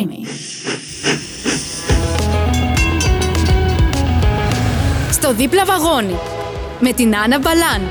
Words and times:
Creamy. 0.00 0.26
Στο 5.12 5.34
δίπλα 5.34 5.64
βαγόνι 5.64 6.16
με 6.80 6.92
την 6.92 7.16
Άννα 7.16 7.38
Μπαλάν. 7.38 7.88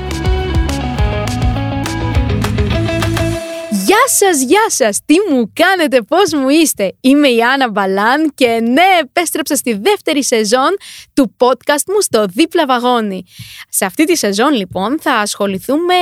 Γεια 3.84 4.04
σας, 4.06 4.42
γεια 4.42 4.64
σας! 4.66 5.00
Τι 5.04 5.14
μου 5.30 5.52
κάνετε, 5.52 6.02
πώς 6.02 6.32
μου 6.32 6.48
είστε! 6.48 6.96
Είμαι 7.00 7.28
η 7.28 7.42
Άννα 7.42 7.70
Μπαλάν 7.70 8.32
και 8.34 8.46
ναι, 8.46 8.98
επέστρεψα 9.00 9.56
στη 9.56 9.72
δεύτερη 9.82 10.24
σεζόν 10.24 10.76
του 11.14 11.36
podcast 11.38 11.84
μου 11.86 12.00
στο 12.00 12.26
δίπλα 12.26 12.66
βαγόνι. 12.66 13.24
Σε 13.68 13.84
αυτή 13.84 14.04
τη 14.04 14.16
σεζόν 14.16 14.52
λοιπόν 14.52 14.98
θα 15.00 15.12
ασχοληθούμε 15.12 15.94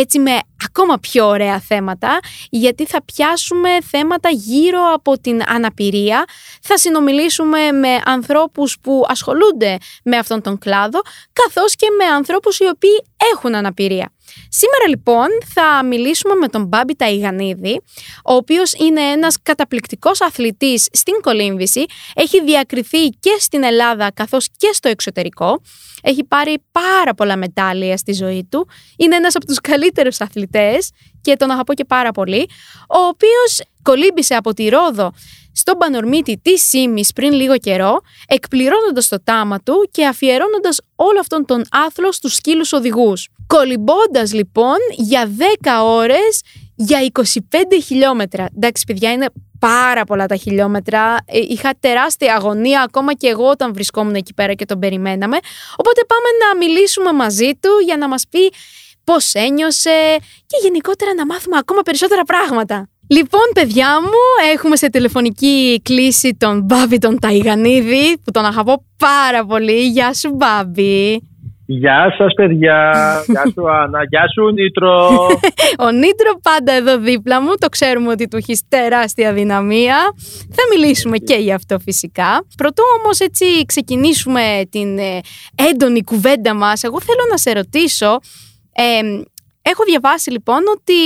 έτσι 0.00 0.18
με 0.18 0.38
ακόμα 0.64 0.98
πιο 0.98 1.26
ωραία 1.26 1.60
θέματα, 1.60 2.18
γιατί 2.50 2.86
θα 2.86 3.02
πιάσουμε 3.04 3.68
θέματα 3.90 4.28
γύρω 4.28 4.80
από 4.94 5.18
την 5.18 5.42
αναπηρία, 5.46 6.24
θα 6.62 6.78
συνομιλήσουμε 6.78 7.72
με 7.72 8.00
ανθρώπους 8.04 8.78
που 8.82 9.04
ασχολούνται 9.08 9.76
με 10.04 10.16
αυτόν 10.16 10.42
τον 10.42 10.58
κλάδο, 10.58 11.00
καθώς 11.32 11.74
και 11.76 11.86
με 11.98 12.04
ανθρώπους 12.04 12.58
οι 12.58 12.68
οποίοι 12.68 13.04
έχουν 13.34 13.54
αναπηρία. 13.54 14.12
Σήμερα 14.48 14.88
λοιπόν 14.88 15.26
θα 15.54 15.84
μιλήσουμε 15.84 16.34
με 16.34 16.48
τον 16.48 16.64
Μπάμπη 16.64 16.96
Ταϊγανίδη, 16.96 17.80
ο 18.24 18.34
οποίος 18.34 18.72
είναι 18.72 19.00
ένας 19.00 19.36
καταπληκτικός 19.42 20.20
αθλητής 20.20 20.88
στην 20.92 21.14
κολύμβηση, 21.20 21.84
έχει 22.14 22.42
διακριθεί 22.42 23.08
και 23.08 23.36
στην 23.38 23.62
Ελλάδα 23.62 24.10
καθώς 24.12 24.48
και 24.56 24.70
στο 24.72 24.88
εξωτερικό, 24.88 25.62
έχει 26.02 26.24
πάρει 26.24 26.62
πάρα 26.72 27.14
πολλά 27.14 27.36
μετάλλια 27.36 27.96
στη 27.96 28.12
ζωή 28.12 28.46
του, 28.50 28.68
είναι 28.96 29.16
ένας 29.16 29.34
από 29.34 29.46
τους 29.46 29.60
καλύτερους 29.60 30.20
αθλητές 30.20 30.90
και 31.20 31.36
τον 31.36 31.50
αγαπώ 31.50 31.74
και 31.74 31.84
πάρα 31.84 32.10
πολύ, 32.10 32.48
ο 32.88 32.98
οποίος 32.98 33.60
κολύμπησε 33.82 34.34
από 34.34 34.54
τη 34.54 34.68
Ρόδο 34.68 35.12
στον 35.58 35.78
Πανορμίτη 35.78 36.40
της 36.42 36.68
Σίμης 36.68 37.12
πριν 37.12 37.32
λίγο 37.32 37.56
καιρό, 37.58 38.00
εκπληρώνοντας 38.26 39.08
το 39.08 39.22
τάμα 39.24 39.60
του 39.60 39.88
και 39.90 40.06
αφιερώνοντας 40.06 40.80
όλο 40.96 41.20
αυτόν 41.20 41.44
τον 41.44 41.64
άθλο 41.70 42.12
στους 42.12 42.34
σκύλους 42.34 42.72
οδηγούς. 42.72 43.28
Κολυμπώντας 43.46 44.32
λοιπόν 44.32 44.76
για 44.96 45.30
10 45.60 45.84
ώρες 45.84 46.40
για 46.74 47.10
25 47.12 47.22
χιλιόμετρα. 47.84 48.46
Εντάξει, 48.56 48.84
παιδιά, 48.86 49.12
είναι 49.12 49.26
πάρα 49.58 50.04
πολλά 50.04 50.26
τα 50.26 50.36
χιλιόμετρα. 50.36 51.16
Ε, 51.26 51.38
είχα 51.38 51.70
τεράστια 51.80 52.34
αγωνία 52.34 52.82
ακόμα 52.82 53.14
και 53.14 53.28
εγώ 53.28 53.48
όταν 53.48 53.72
βρισκόμουν 53.72 54.14
εκεί 54.14 54.34
πέρα 54.34 54.54
και 54.54 54.64
τον 54.64 54.78
περιμέναμε. 54.78 55.36
Οπότε 55.76 56.00
πάμε 56.06 56.28
να 56.44 56.66
μιλήσουμε 56.66 57.12
μαζί 57.12 57.50
του 57.60 57.70
για 57.84 57.96
να 57.96 58.08
μας 58.08 58.24
πει 58.30 58.52
πώς 59.04 59.34
ένιωσε 59.34 60.16
και 60.46 60.56
γενικότερα 60.62 61.14
να 61.14 61.26
μάθουμε 61.26 61.56
ακόμα 61.58 61.82
περισσότερα 61.82 62.22
πράγματα. 62.22 62.88
Λοιπόν, 63.10 63.40
παιδιά 63.54 64.00
μου, 64.00 64.52
έχουμε 64.54 64.76
σε 64.76 64.90
τηλεφωνική 64.90 65.80
κλίση 65.84 66.36
τον 66.38 66.62
Μπάμπη 66.64 66.98
τον 66.98 67.18
Ταϊγανίδη, 67.18 68.18
που 68.24 68.30
τον 68.30 68.44
αγαπώ 68.44 68.84
πάρα 68.96 69.44
πολύ. 69.44 69.88
Γεια 69.88 70.14
σου, 70.14 70.34
Μπάμπη. 70.34 71.22
Γεια 71.70 72.14
σας 72.18 72.32
παιδιά, 72.34 72.92
γεια 73.26 73.42
σου 73.54 73.70
Άννα, 73.80 74.04
γεια 74.08 74.24
σου 74.34 74.52
Νίτρο. 74.52 75.26
Ο 75.78 75.90
Νίτρο 75.90 76.38
πάντα 76.42 76.72
εδώ 76.72 76.98
δίπλα 76.98 77.42
μου, 77.42 77.54
το 77.58 77.68
ξέρουμε 77.68 78.10
ότι 78.10 78.28
του 78.28 78.36
έχεις 78.36 78.62
τεράστια 78.68 79.32
δυναμία. 79.32 79.96
Θα 80.50 80.62
μιλήσουμε 80.74 81.16
και 81.16 81.34
γι' 81.34 81.52
αυτό 81.52 81.78
φυσικά. 81.78 82.46
Πρωτού 82.56 82.82
όμως 83.00 83.18
έτσι 83.18 83.44
ξεκινήσουμε 83.66 84.62
την 84.70 84.98
ε, 84.98 85.20
έντονη 85.70 86.04
κουβέντα 86.04 86.54
μας, 86.54 86.82
εγώ 86.82 87.00
θέλω 87.00 87.26
να 87.30 87.36
σε 87.36 87.52
ρωτήσω, 87.52 88.18
ε, 88.72 89.22
Έχω 89.72 89.82
διαβάσει 89.90 90.28
λοιπόν 90.36 90.60
ότι 90.76 91.00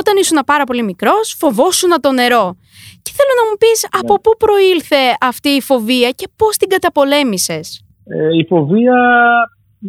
όταν 0.00 0.14
ήσουν 0.22 0.38
πάρα 0.46 0.64
πολύ 0.68 0.82
μικρός 0.90 1.26
φοβόσουν 1.40 1.92
το 2.04 2.10
νερό. 2.20 2.46
Και 3.04 3.12
θέλω 3.16 3.32
να 3.40 3.44
μου 3.48 3.56
πεις 3.62 3.78
ναι. 3.82 3.98
από 4.00 4.14
πού 4.22 4.30
προήλθε 4.44 5.02
αυτή 5.30 5.50
η 5.60 5.62
φοβία 5.68 6.10
και 6.18 6.26
πώς 6.40 6.52
την 6.56 6.68
καταπολέμησες; 6.74 7.66
Ε, 8.14 8.36
η 8.40 8.44
φοβία 8.50 8.98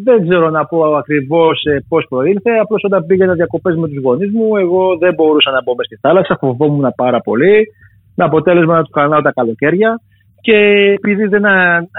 δεν 0.04 0.18
ξέρω 0.28 0.50
να 0.50 0.66
πω 0.66 0.78
ακριβώς 1.02 1.64
ε, 1.64 1.86
πώς 1.88 2.06
προήλθε. 2.10 2.52
Απλώς 2.64 2.82
όταν 2.84 3.06
πήγαινα 3.06 3.34
διακοπές 3.34 3.76
με 3.76 3.88
τους 3.88 4.02
γονείς 4.04 4.32
μου 4.32 4.58
εγώ 4.58 4.98
δεν 4.98 5.14
μπορούσα 5.14 5.52
να 5.52 5.62
μπω 5.64 5.76
μες 5.76 5.86
στη 5.86 5.98
θάλασσα. 6.02 6.38
Φοβόμουν 6.40 6.94
πάρα 6.96 7.20
πολύ. 7.20 7.68
Με 8.16 8.24
αποτέλεσμα 8.26 8.76
να 8.76 8.84
του 8.84 8.90
κανάω 8.90 9.22
τα 9.22 9.32
καλοκαίρια. 9.32 10.02
Και 10.42 10.58
επειδή 10.98 11.26
δεν 11.26 11.44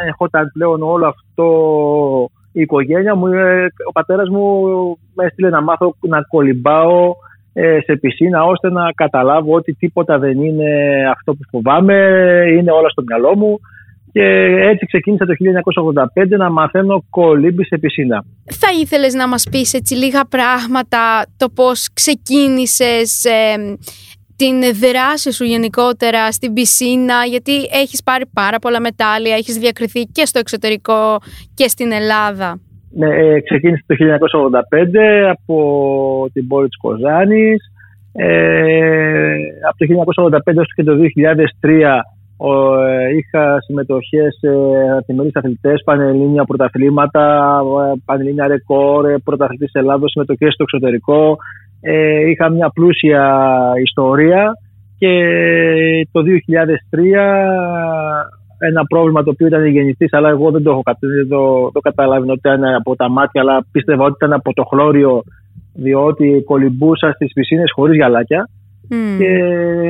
ερχόταν 0.07 0.51
πλέον 0.53 0.83
όλο 0.83 1.07
αυτό 1.07 1.47
η 2.57 2.61
οικογένεια 2.61 3.15
μου, 3.15 3.27
ε, 3.27 3.67
ο 3.89 3.93
πατέρας 3.93 4.29
μου 4.29 4.45
με 5.15 5.25
έστειλε 5.25 5.49
να 5.49 5.61
μάθω 5.61 5.97
να 6.01 6.23
κολυμπάω 6.23 7.15
ε, 7.53 7.79
σε 7.85 7.97
πισίνα 7.97 8.45
ώστε 8.45 8.71
να 8.71 8.93
καταλάβω 8.93 9.55
ότι 9.55 9.73
τίποτα 9.73 10.19
δεν 10.19 10.43
είναι 10.43 10.71
αυτό 11.11 11.33
που 11.35 11.45
φοβάμαι, 11.51 11.95
είναι 12.59 12.71
όλα 12.71 12.89
στο 12.89 13.03
μυαλό 13.07 13.37
μου 13.37 13.61
και 14.13 14.23
έτσι 14.71 14.87
ξεκίνησα 14.87 15.27
το 15.27 15.33
1985 16.23 16.39
να 16.39 16.51
μαθαίνω 16.51 17.05
κολύμπη 17.11 17.65
σε 17.65 17.79
πισίνα. 17.79 18.25
Θα 18.45 18.69
ήθελες 18.81 19.15
να 19.15 19.29
μας 19.29 19.47
πεις 19.51 19.75
έτσι 19.75 19.95
λίγα 19.95 20.25
πράγματα 20.29 21.27
το 21.37 21.49
πώς 21.49 21.89
ξεκίνησες 21.93 23.25
ε, 23.25 23.77
την 24.37 24.61
δράση 24.61 25.33
σου 25.33 25.45
γενικότερα 25.45 26.33
στην 26.33 26.53
πισίνα, 26.53 27.25
γιατί 27.29 27.53
έχεις 27.83 28.03
πάρει 28.03 28.25
πάρα 28.33 28.59
πολλά 28.59 28.81
μετάλλια, 28.81 29.35
έχεις 29.35 29.57
διακριθεί 29.59 30.03
και 30.03 30.25
στο 30.27 30.39
εξωτερικό 30.39 31.19
και 31.55 31.69
στην 31.69 31.93
Ελλάδα. 31.93 32.61
Ναι, 32.91 33.07
ε, 33.07 33.41
ξεκίνησε 33.41 33.85
το 33.87 33.95
1985 33.95 35.29
από 35.31 35.57
την 36.33 36.47
πόλη 36.47 36.69
της 36.69 36.79
Κοζάνης. 36.79 37.71
Ε, 38.13 39.35
από 39.69 39.77
το 39.77 39.85
1985 39.85 40.57
έως 40.57 40.75
και 40.75 40.83
το 40.83 40.97
2003 40.97 42.03
ε, 42.39 43.17
είχα 43.17 43.61
συμμετοχές 43.61 44.39
σε 44.41 44.49
αθημερείς 44.99 45.37
αθλητές, 45.37 45.83
πανελλήνια 45.85 46.45
πρωταθλήματα, 46.45 47.61
ε, 47.95 48.01
πανελλήνια 48.05 48.47
ρεκόρ, 48.47 49.15
πρωταθλητής 49.25 49.71
Ελλάδος, 49.73 50.11
συμμετοχές 50.11 50.53
στο 50.53 50.63
εξωτερικό, 50.63 51.37
ε, 51.89 52.29
είχα 52.31 52.51
μια 52.51 52.71
πλούσια 52.75 53.25
ιστορία 53.83 54.53
και 54.99 55.13
το 56.13 56.23
2003 56.91 56.99
ένα 58.59 58.85
πρόβλημα 58.89 59.23
το 59.23 59.31
οποίο 59.31 59.47
ήταν 59.47 59.67
γεννηθής 59.67 60.13
αλλά 60.13 60.29
εγώ 60.29 60.51
δεν 60.51 60.63
το 60.63 60.71
έχω 60.71 60.83
το, 61.29 61.71
το 61.73 61.81
καταλάβει 61.81 62.31
ότι 62.31 62.39
ήταν 62.39 62.65
από 62.65 62.97
τα 62.97 63.11
μάτια 63.11 63.41
αλλά 63.41 63.67
πίστευα 63.73 64.05
ότι 64.05 64.15
ήταν 64.17 64.33
από 64.33 64.53
το 64.53 64.65
χλώριο 64.65 65.23
διότι 65.75 66.43
κολυμπούσα 66.45 67.13
στις 67.13 67.33
πισίνες 67.33 67.73
χωρίς 67.75 67.97
γυαλάκια 67.97 68.49
και 68.89 69.31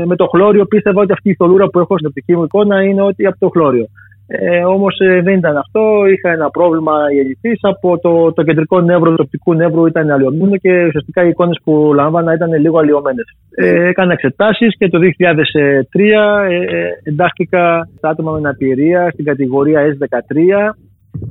με 0.06 0.16
το 0.16 0.26
χλώριο 0.26 0.64
πίστευα 0.64 1.00
ότι 1.00 1.12
αυτή 1.12 1.30
η 1.30 1.34
θολούρα 1.34 1.68
που 1.68 1.78
έχω 1.78 1.94
στην 1.94 2.06
οπτική 2.06 2.36
μου 2.36 2.44
εικόνα 2.44 2.82
είναι 2.82 3.02
ότι 3.02 3.26
από 3.26 3.38
το 3.38 3.48
χλώριο. 3.48 3.86
Ε, 4.28 4.64
Όμως 4.64 4.98
ε, 4.98 5.20
δεν 5.20 5.38
ήταν 5.38 5.56
αυτό. 5.56 6.06
Είχα 6.06 6.31
ένα 6.31 6.50
πρόβλημα 6.50 6.92
γεννηθή 7.12 7.59
από 7.60 7.98
το, 7.98 8.32
το 8.32 8.42
κεντρικό 8.42 8.81
νεύρο 8.81 9.10
του 9.10 9.22
οπτικού 9.25 9.54
νεύρου 9.54 9.87
ήταν 9.87 10.10
αλλοιωμένο 10.10 10.56
και 10.56 10.84
ουσιαστικά 10.87 11.25
οι 11.25 11.28
εικόνες 11.28 11.60
που 11.64 11.92
λάμβανα 11.94 12.34
ήταν 12.34 12.53
λίγο 12.60 12.78
αλλοιωμένε. 12.78 13.22
Ε, 13.54 13.88
έκανα 13.88 14.12
εξετάσεις 14.12 14.76
και 14.78 14.88
το 14.88 14.98
2003 14.98 16.00
ε, 16.48 16.54
ε, 16.54 16.88
εντάχθηκα 17.03 17.88
στα 17.97 18.09
άτομα 18.09 18.31
με 18.32 18.38
αναπηρία 18.38 19.10
στην 19.12 19.25
κατηγορία 19.25 19.81
S13 19.81 20.72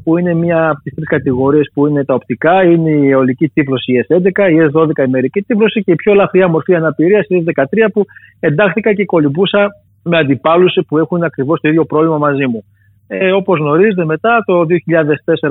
που 0.03 0.17
είναι 0.17 0.33
μια 0.33 0.69
από 0.69 0.81
τις 0.83 0.93
τρεις 0.93 1.07
κατηγορίες 1.07 1.71
που 1.73 1.87
είναι 1.87 2.05
τα 2.05 2.13
οπτικά. 2.13 2.63
Είναι 2.63 2.89
η 2.89 3.13
ολική 3.13 3.47
τύφλωση 3.47 3.91
η 3.91 4.05
S11, 4.07 4.49
η 4.51 4.69
S12 4.73 5.07
η 5.07 5.09
μερική 5.09 5.41
τύφλωση 5.41 5.83
και 5.83 5.91
η 5.91 5.95
πιο 5.95 6.11
ελαφριά 6.11 6.47
μορφή 6.47 6.75
αναπηρίας 6.75 7.25
η 7.27 7.43
S13 7.45 7.87
που 7.93 8.05
εντάχθηκα 8.39 8.93
και 8.93 9.05
κολυμπούσα 9.05 9.69
με 10.03 10.17
αντιπάλους 10.17 10.77
που 10.87 10.97
έχουν 10.97 11.23
ακριβώς 11.23 11.59
το 11.61 11.69
ίδιο 11.69 11.85
πρόβλημα 11.85 12.17
μαζί 12.17 12.47
μου. 12.47 12.63
Ε, 13.07 13.31
Όπως 13.31 13.59
γνωρίζετε, 13.59 14.05
μετά 14.05 14.43
το 14.45 14.65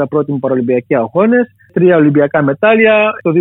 2004 0.00 0.08
πρώτη 0.08 0.32
μου 0.32 0.38
Παραλυμπιακοί 0.38 0.94
Αγώνες, 0.94 1.46
τρία 1.72 1.96
Ολυμπιακά 1.96 2.42
μετάλλια, 2.42 3.12
το 3.22 3.32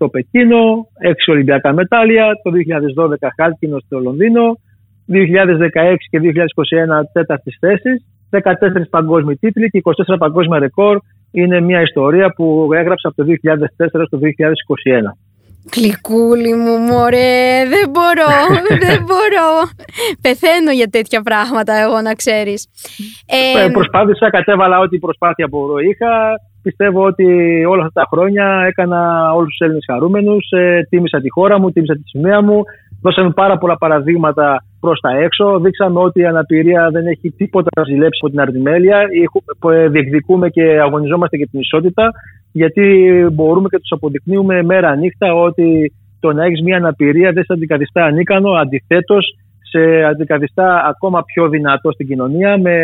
2008 0.00 0.10
Πεκίνο, 0.10 0.88
έξι 0.98 1.30
Ολυμπιακά 1.30 1.72
μετάλλια, 1.72 2.26
το 2.42 2.50
2012 2.50 3.28
Χάλκινο 3.36 3.78
στο 3.78 3.98
Λονδίνο, 3.98 4.58
2016 5.06 6.08
και 6.10 6.18
2021 6.18 7.04
τέταρτης 7.12 7.56
θέση, 7.60 8.04
14 8.30 8.88
παγκόσμιοι 8.90 9.36
τίτλοι 9.36 9.68
και 9.70 9.82
24 9.84 10.18
παγκόσμια 10.18 10.58
ρεκόρ. 10.58 10.98
Είναι 11.30 11.60
μια 11.60 11.80
ιστορία 11.80 12.32
που 12.36 12.68
έγραψα 12.72 13.08
από 13.08 13.16
το 13.16 13.24
2004 13.24 14.06
στο 14.06 14.18
2021. 14.18 15.16
Γλυκούλη 15.72 16.54
μου, 16.54 16.74
μωρέ, 16.78 17.64
δεν 17.74 17.86
μπορώ, 17.94 18.32
δεν 18.86 19.00
μπορώ. 19.08 19.48
Πεθαίνω 20.20 20.72
για 20.72 20.88
τέτοια 20.88 21.20
πράγματα 21.22 21.72
εγώ 21.84 22.00
να 22.00 22.12
ξέρεις. 22.14 22.68
Ε, 23.26 23.68
προσπάθησα, 23.70 24.30
κατέβαλα 24.30 24.78
ό,τι 24.78 24.98
προσπάθεια 24.98 25.48
που 25.48 25.58
είχα. 25.90 26.12
Πιστεύω 26.62 27.04
ότι 27.04 27.24
όλα 27.64 27.84
αυτά 27.84 28.00
τα 28.00 28.08
χρόνια 28.12 28.64
έκανα 28.66 29.32
όλους 29.32 29.48
τους 29.48 29.60
Έλληνες 29.60 29.84
χαρούμενους. 29.92 30.50
Ε, 30.50 30.86
τίμησα 30.90 31.20
τη 31.20 31.30
χώρα 31.30 31.58
μου, 31.58 31.70
τίμησα 31.70 31.94
τη 31.94 32.02
σημαία 32.04 32.42
μου. 32.42 32.62
Δώσαμε 33.02 33.30
πάρα 33.30 33.58
πολλά 33.58 33.76
παραδείγματα 33.76 34.64
προς 34.80 35.00
τα 35.00 35.10
έξω. 35.16 35.58
Δείξαμε 35.60 35.98
ότι 36.00 36.20
η 36.20 36.26
αναπηρία 36.26 36.88
δεν 36.92 37.06
έχει 37.06 37.30
τίποτα 37.30 37.68
να 37.76 37.84
ζηλέψει 37.84 38.18
από 38.22 38.30
την 38.30 38.40
αρτιμέλεια. 38.40 38.98
Διεκδικούμε 39.90 40.48
και 40.48 40.80
αγωνιζόμαστε 40.80 41.36
για 41.36 41.48
την 41.50 41.60
ισότητα 41.60 42.10
γιατί 42.56 42.84
μπορούμε 43.32 43.68
και 43.68 43.78
τους 43.78 43.92
αποδεικνύουμε 43.92 44.62
μέρα 44.62 44.96
νύχτα 44.96 45.34
ότι 45.34 45.92
το 46.20 46.32
να 46.32 46.44
έχεις 46.44 46.62
μια 46.62 46.76
αναπηρία 46.76 47.32
δεν 47.32 47.44
σε 47.44 47.52
αντικαθιστά 47.52 48.04
ανίκανο. 48.04 48.50
Αντιθέτως, 48.50 49.36
σε 49.70 50.04
αντικαθιστά 50.04 50.84
ακόμα 50.86 51.22
πιο 51.22 51.48
δυνατό 51.48 51.92
στην 51.92 52.06
κοινωνία 52.06 52.58
με, 52.58 52.76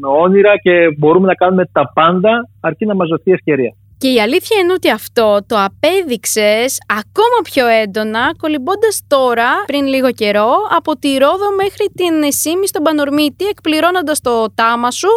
με 0.00 0.08
όνειρα 0.22 0.56
και 0.56 0.72
μπορούμε 0.98 1.26
να 1.26 1.34
κάνουμε 1.34 1.64
τα 1.72 1.92
πάντα 1.94 2.48
αρκεί 2.60 2.86
να 2.86 2.94
μας 2.94 3.08
δοθεί 3.08 3.30
ευκαιρία. 3.30 3.72
Και 3.98 4.08
η 4.08 4.20
αλήθεια 4.20 4.56
είναι 4.62 4.72
ότι 4.72 4.90
αυτό 4.90 5.38
το 5.46 5.56
απέδειξες 5.68 6.78
ακόμα 7.00 7.38
πιο 7.42 7.66
έντονα 7.66 8.34
κολυμπώντας 8.36 9.04
τώρα, 9.06 9.50
πριν 9.66 9.86
λίγο 9.86 10.10
καιρό, 10.12 10.50
από 10.76 10.92
τη 10.98 11.08
Ρόδο 11.08 11.48
μέχρι 11.62 11.86
την 11.98 12.32
Σίμη 12.40 12.66
στον 12.66 12.82
Πανορμίτη, 12.82 13.44
εκπληρώνοντας 13.44 14.20
το 14.20 14.46
τάμα 14.54 14.90
σου 14.90 15.08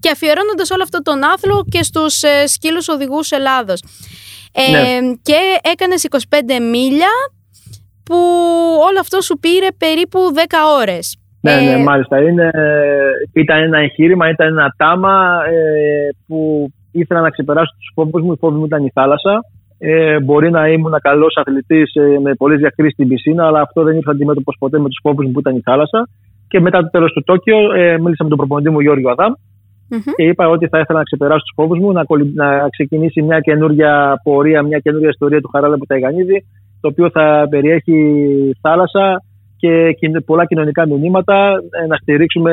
και 0.00 0.10
αφιερώνοντας 0.10 0.70
όλο 0.70 0.82
αυτό 0.82 1.02
τον 1.02 1.18
άθλο 1.22 1.64
και 1.68 1.82
στους 1.82 2.22
ε, 2.22 2.46
σκύλους 2.46 2.88
οδηγούς 2.88 3.30
Ελλάδος. 3.30 3.82
Ε, 4.52 4.70
ναι. 4.70 5.14
Και 5.22 5.38
έκανες 5.72 6.06
25 6.10 6.16
μίλια 6.70 7.12
που 8.02 8.18
όλο 8.88 8.98
αυτό 9.00 9.20
σου 9.20 9.38
πήρε 9.38 9.68
περίπου 9.78 10.18
10 10.34 10.40
ώρες. 10.80 11.18
Ναι, 11.40 11.54
ναι, 11.54 11.70
ε, 11.70 11.82
μάλιστα. 11.82 12.20
Είναι, 12.20 12.50
ήταν 13.32 13.62
ένα 13.62 13.78
εγχείρημα, 13.78 14.28
ήταν 14.28 14.46
ένα 14.46 14.74
τάμα 14.76 15.42
ε, 15.46 16.08
που 16.26 16.68
ήθελα 16.92 17.20
να 17.20 17.30
ξεπεράσω 17.30 17.74
τους 17.78 17.90
φόβους 17.94 18.22
μου. 18.22 18.32
Οι 18.32 18.36
φόβοι 18.38 18.58
μου 18.58 18.64
ήταν 18.64 18.84
η 18.84 18.90
θάλασσα. 18.94 19.44
Ε, 19.78 20.20
μπορεί 20.20 20.50
να 20.50 20.68
ήμουν 20.68 20.94
καλός 21.02 21.36
αθλητής 21.36 21.94
ε, 21.94 22.18
με 22.22 22.34
πολλές 22.34 22.58
διακρίσεις 22.58 22.94
στην 22.94 23.08
πισίνα, 23.08 23.46
αλλά 23.46 23.60
αυτό 23.60 23.82
δεν 23.82 23.96
ήρθε 23.96 24.10
αντιμέτωπος 24.10 24.56
ποτέ 24.58 24.78
με 24.78 24.88
τους 24.88 24.98
φόβους 25.02 25.26
μου 25.26 25.32
που 25.32 25.40
ήταν 25.40 25.56
η 25.56 25.60
θάλασσα. 25.60 26.08
Και 26.48 26.60
μετά 26.60 26.82
το 26.82 26.90
τέλος 26.90 27.12
του 27.12 27.22
Τόκιο, 27.24 27.72
ε, 27.72 27.98
μίλησα 27.98 28.22
με 28.22 28.28
τον 28.28 28.38
προπονητή 28.38 28.70
μου 28.70 28.80
Γιώργο 28.80 29.10
Αδάμ 29.10 29.32
mm-hmm. 29.90 30.12
και 30.16 30.24
είπα 30.24 30.48
ότι 30.48 30.68
θα 30.68 30.78
ήθελα 30.78 30.98
να 30.98 31.04
ξεπεράσω 31.04 31.38
τους 31.38 31.54
φόβους 31.54 31.78
μου, 31.78 31.92
να, 31.92 32.02
να 32.34 32.68
ξεκινήσει 32.68 33.22
μια 33.22 33.40
καινούργια 33.40 34.20
πορεία, 34.22 34.62
μια 34.62 34.78
καινούργια 34.78 35.08
ιστορία 35.08 35.40
του 35.40 35.48
Χαράλα 35.52 35.76
που 35.78 35.86
τα 35.86 35.94
Ταϊγανίδη, 35.94 36.44
το 36.80 36.88
οποίο 36.88 37.10
θα 37.10 37.46
περιέχει 37.50 37.98
θάλασσα 38.60 39.22
και 39.56 39.96
πολλά 40.24 40.44
κοινωνικά 40.44 40.86
μηνύματα, 40.86 41.50
ε, 41.82 41.86
να 41.86 41.96
στηρίξουμε 41.96 42.52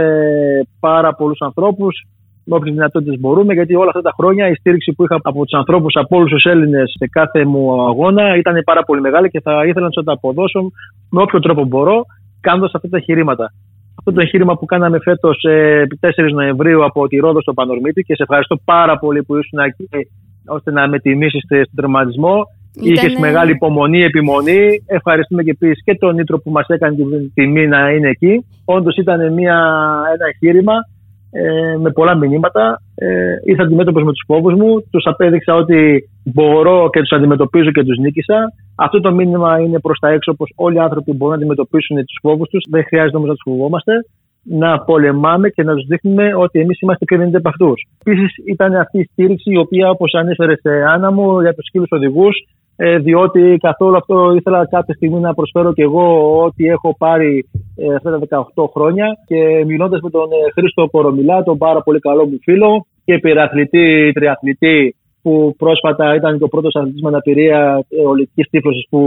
πάρα 0.79 1.13
πολλούς 1.13 1.41
ανθρώπους, 1.41 2.05
με 2.45 2.55
όποιες 2.55 2.73
δυνατότητες 2.73 3.19
μπορούμε, 3.19 3.53
γιατί 3.53 3.75
όλα 3.75 3.87
αυτά 3.87 4.01
τα 4.01 4.13
χρόνια 4.17 4.49
η 4.49 4.53
στήριξη 4.53 4.93
που 4.93 5.03
είχα 5.03 5.19
από 5.21 5.43
τους 5.45 5.57
ανθρώπους, 5.57 5.93
από 5.95 6.17
όλους 6.17 6.31
τους 6.31 6.43
Έλληνες 6.43 6.95
σε 6.97 7.07
κάθε 7.07 7.45
μου 7.45 7.87
αγώνα 7.87 8.35
ήταν 8.37 8.61
πάρα 8.65 8.83
πολύ 8.83 9.01
μεγάλη 9.01 9.29
και 9.29 9.41
θα 9.41 9.65
ήθελα 9.65 9.85
να 9.85 9.89
τους 9.89 10.03
τα 10.03 10.13
αποδώσω 10.13 10.59
με 11.09 11.21
όποιο 11.21 11.39
τρόπο 11.39 11.65
μπορώ, 11.65 12.05
κάνοντας 12.41 12.71
αυτά 12.73 12.89
τα 12.89 12.97
εγχειρήματα. 12.97 13.51
Αυτό 13.97 14.11
το 14.11 14.21
εγχείρημα 14.21 14.57
που 14.57 14.65
κάναμε 14.65 14.99
φέτος 14.99 15.45
4 15.99 16.31
Νοεμβρίου 16.33 16.85
από 16.85 17.07
τη 17.07 17.17
Ρόδο 17.17 17.41
στο 17.41 17.53
Πανορμίτη 17.53 18.01
και 18.01 18.15
σε 18.15 18.23
ευχαριστώ 18.23 18.57
πάρα 18.65 18.97
πολύ 18.97 19.23
που 19.23 19.37
ήσουν 19.37 19.59
εκεί 19.59 19.87
ώστε 20.45 20.71
να 20.71 20.87
με 20.87 20.99
τιμήσεις 20.99 21.43
στον 21.47 21.65
τερματισμό. 21.75 22.43
Είχε 22.81 23.19
μεγάλη 23.19 23.51
υπομονή, 23.51 24.01
επιμονή. 24.01 24.83
Ευχαριστούμε 24.85 25.43
και 25.43 25.49
επίσης 25.49 25.83
και 25.83 25.95
τον 25.95 26.15
Νίτρο 26.15 26.39
που 26.39 26.51
μας 26.51 26.67
έκανε 26.67 26.95
την 26.95 27.31
τιμή 27.33 27.67
να 27.67 27.89
είναι 27.89 28.09
εκεί. 28.09 28.45
Όντως 28.65 28.97
ήταν 28.97 29.21
ένα 29.21 30.25
εγχείρημα 30.33 30.73
ε, 31.41 31.77
με 31.77 31.89
πολλά 31.91 32.15
μηνύματα. 32.15 32.81
Ε, 32.95 33.07
ήρθα 33.43 33.63
αντιμέτωπος 33.63 34.03
με 34.03 34.11
τους 34.11 34.23
φόβους 34.27 34.53
μου. 34.53 34.81
Τους 34.91 35.05
απέδειξα 35.05 35.53
ότι 35.55 36.09
μπορώ 36.33 36.89
και 36.91 36.99
τους 36.99 37.11
αντιμετωπίζω 37.11 37.71
και 37.71 37.83
τους 37.83 37.97
νίκησα. 37.97 38.37
Αυτό 38.75 38.99
το 38.99 39.11
μήνυμα 39.11 39.59
είναι 39.59 39.79
προς 39.79 39.99
τα 39.99 40.09
έξω 40.09 40.33
πως 40.33 40.49
όλοι 40.55 40.75
οι 40.75 40.79
άνθρωποι 40.79 41.11
μπορούν 41.11 41.35
να 41.35 41.39
αντιμετωπίσουν 41.41 41.97
τους 41.97 42.19
φόβους 42.21 42.49
τους. 42.49 42.63
Δεν 42.69 42.83
χρειάζεται 42.89 43.17
όμως 43.17 43.29
να 43.29 43.35
τους 43.35 43.43
φοβόμαστε. 43.45 43.93
Να 44.47 44.79
πολεμάμε 44.79 45.49
και 45.49 45.63
να 45.63 45.73
τους 45.75 45.85
δείχνουμε 45.85 46.35
ότι 46.35 46.59
εμείς 46.59 46.79
είμαστε 46.81 47.05
πιο 47.05 47.17
δυνατοί 47.17 47.35
από 47.35 47.49
αυτούς. 47.49 47.87
Επίσης, 48.03 48.31
ήταν 48.53 48.75
αυτή 48.75 48.99
η 48.99 49.07
στήριξη 49.11 49.51
η 49.51 49.57
οποία, 49.57 49.89
όπως 49.89 50.13
ανέφερε 50.13 50.55
σε 50.55 50.69
Άννα 50.93 51.11
μου, 51.11 51.41
για 51.41 51.53
τους 51.53 51.65
σκύλους 51.65 51.91
οδηγούς, 51.91 52.35
ε, 52.75 52.97
διότι 52.97 53.57
καθόλου 53.61 53.97
αυτό 53.97 54.33
ήθελα 54.35 54.67
κάποια 54.67 54.93
στιγμή 54.93 55.19
να 55.19 55.33
προσφέρω 55.33 55.73
και 55.73 55.81
εγώ 55.81 56.37
ό,τι 56.43 56.65
έχω 56.65 56.95
πάρει 56.97 57.49
ε, 57.75 57.95
αυτά 57.95 58.19
τα 58.19 58.45
18 58.55 58.65
χρόνια 58.73 59.05
και 59.25 59.63
μιλώντας 59.65 59.99
με 60.01 60.09
τον 60.09 60.29
ε, 60.31 60.51
Χρήστο 60.51 60.87
Κορομιλά, 60.91 61.43
τον 61.43 61.57
πάρα 61.57 61.81
πολύ 61.81 61.99
καλό 61.99 62.25
μου 62.25 62.39
φίλο 62.41 62.85
και 63.05 63.19
πειρατλητή, 63.19 64.11
τριαθλητή 64.13 64.95
που 65.21 65.55
πρόσφατα 65.57 66.15
ήταν 66.15 66.37
και 66.37 66.43
ο 66.43 66.47
πρώτος 66.47 66.75
αθλητής 66.75 67.01
με 67.01 67.07
αναπηρία 67.07 67.85
ολικής 68.05 68.47
τύφλωσης 68.49 68.87
που 68.89 69.01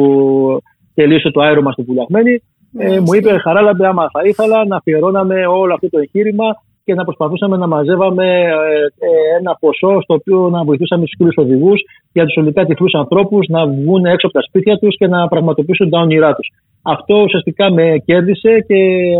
τελείωσε 0.94 1.30
το 1.30 1.40
άερωμα 1.40 1.72
στην 1.72 1.84
Πουλιαχμένη. 1.84 2.42
Ε, 2.78 3.00
μου 3.00 3.14
είπε 3.14 3.38
Χαράλαμπε 3.38 3.86
άμα 3.86 4.08
θα 4.12 4.20
ήθελα 4.24 4.66
να 4.66 4.76
αφιερώναμε 4.76 5.46
όλο 5.46 5.74
αυτό 5.74 5.88
το 5.88 5.98
εγχείρημα 5.98 6.44
και 6.88 6.94
να 6.94 7.04
προσπαθούσαμε 7.04 7.56
να 7.56 7.66
μαζεύαμε 7.66 8.26
ε, 8.26 9.06
ε, 9.08 9.38
ένα 9.38 9.56
ποσό 9.60 10.00
στο 10.02 10.14
οποίο 10.14 10.48
να 10.48 10.64
βοηθούσαμε 10.64 11.02
τους 11.04 11.16
κύριους 11.16 11.36
οδηγούς 11.36 11.80
για 12.12 12.24
τους 12.24 12.36
ολικά 12.36 12.64
τυφλούς 12.66 12.94
ανθρώπους 12.94 13.46
να 13.48 13.66
βγουν 13.66 14.04
έξω 14.04 14.26
από 14.26 14.36
τα 14.38 14.42
σπίτια 14.42 14.78
τους 14.78 14.96
και 14.96 15.06
να 15.06 15.28
πραγματοποιήσουν 15.28 15.90
τα 15.90 15.98
όνειρά 16.00 16.34
τους. 16.34 16.48
Αυτό 16.82 17.14
ουσιαστικά 17.22 17.72
με 17.72 18.02
κέρδισε 18.04 18.64
και 18.68 18.74
ε, 18.74 19.18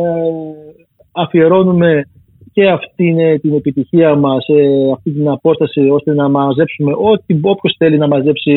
αφιερώνουμε 1.13 2.03
και 2.53 2.69
αυτή 2.69 3.39
την 3.43 3.55
επιτυχία 3.55 4.15
μας, 4.15 4.47
αυτή 4.95 5.11
την 5.13 5.29
απόσταση, 5.29 5.81
ώστε 5.91 6.15
να 6.15 6.29
μαζέψουμε 6.29 6.93
ό,τι 6.93 7.39
όποιος 7.43 7.75
θέλει 7.79 7.99
να 7.99 8.07
μαζέψει, 8.07 8.53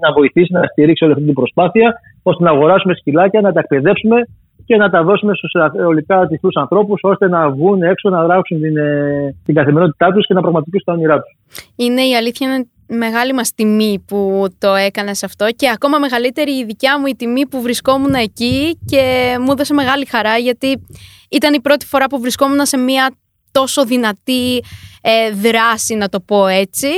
να 0.00 0.12
βοηθήσει, 0.12 0.52
να 0.52 0.62
στηρίξει 0.62 1.04
όλη 1.04 1.12
αυτή 1.12 1.24
την 1.24 1.34
προσπάθεια, 1.34 1.94
ώστε 2.22 2.44
να 2.44 2.50
αγοράσουμε 2.50 2.94
σκυλάκια, 2.94 3.40
να 3.40 3.52
τα 3.52 3.60
εκπαιδεύσουμε 3.60 4.16
και 4.66 4.76
να 4.76 4.90
τα 4.90 5.02
δώσουμε 5.02 5.34
στους 5.34 5.52
ολικά 5.86 6.26
τυφλού 6.26 6.50
ανθρώπους, 6.54 7.00
ώστε 7.02 7.28
να 7.28 7.50
βγουν 7.50 7.82
έξω, 7.82 8.10
να 8.10 8.24
δράξουν 8.24 8.60
την, 8.60 8.76
ε, 8.76 9.34
την 9.44 9.54
καθημερινότητά 9.54 10.12
τους 10.12 10.26
και 10.26 10.34
να 10.34 10.40
πραγματοποιήσουν 10.40 10.86
τα 10.86 10.92
όνειρά 10.92 11.20
τους. 11.20 11.36
Είναι 11.76 12.02
η 12.02 12.16
αλήθεια, 12.16 12.48
είναι 12.48 12.66
μεγάλη 12.88 13.32
μας 13.32 13.54
τιμή 13.54 14.04
που 14.06 14.46
το 14.58 14.74
έκανες 14.74 15.22
αυτό 15.22 15.46
και 15.56 15.70
ακόμα 15.70 15.98
μεγαλύτερη 15.98 16.50
η 16.50 16.64
δικιά 16.64 17.00
μου 17.00 17.06
η 17.06 17.14
τιμή 17.16 17.46
που 17.46 17.62
βρισκόμουν 17.62 18.14
εκεί 18.14 18.78
και 18.86 19.34
μου 19.40 19.52
έδωσε 19.52 19.74
μεγάλη 19.74 20.06
χαρά 20.06 20.36
γιατί 20.36 20.86
ήταν 21.30 21.54
η 21.54 21.60
πρώτη 21.60 21.86
φορά 21.86 22.06
που 22.06 22.20
βρισκόμουν 22.20 22.66
σε 22.66 22.76
μια 22.76 23.10
τόσο 23.52 23.84
δυνατή 23.84 24.62
ε, 25.02 25.30
δράση 25.30 25.94
να 25.94 26.08
το 26.08 26.20
πω 26.20 26.46
έτσι 26.46 26.88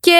και 0.00 0.18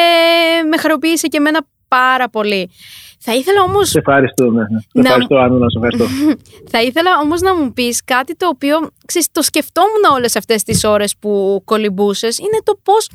με 0.70 0.76
χαροποίησε 0.76 1.26
και 1.26 1.36
εμένα 1.36 1.66
πάρα 1.96 2.28
πολύ. 2.28 2.70
Θα 3.18 3.34
ήθελα 3.34 3.62
όμως... 3.62 3.88
Σε 3.88 3.98
ευχαριστώ, 3.98 4.44
ναι. 4.44 4.62
ναι. 4.62 5.02
Να... 5.02 5.08
Ευχαριστώ, 5.08 5.36
Άννα, 5.36 5.58
να 5.58 5.68
σε 5.68 5.78
ευχαριστώ. 5.78 6.06
θα 6.72 6.82
ήθελα 6.82 7.10
όμως 7.22 7.40
να 7.40 7.54
μου 7.54 7.72
πεις 7.72 8.04
κάτι 8.04 8.36
το 8.36 8.48
οποίο, 8.48 8.90
ξέρεις, 9.06 9.28
το 9.32 9.42
σκεφτόμουν 9.42 10.04
όλες 10.14 10.36
αυτές 10.36 10.62
τις 10.62 10.84
ώρες 10.84 11.16
που 11.20 11.62
κολυμπούσες, 11.64 12.38
είναι 12.38 12.58
το 12.62 12.78
πώς 12.82 13.08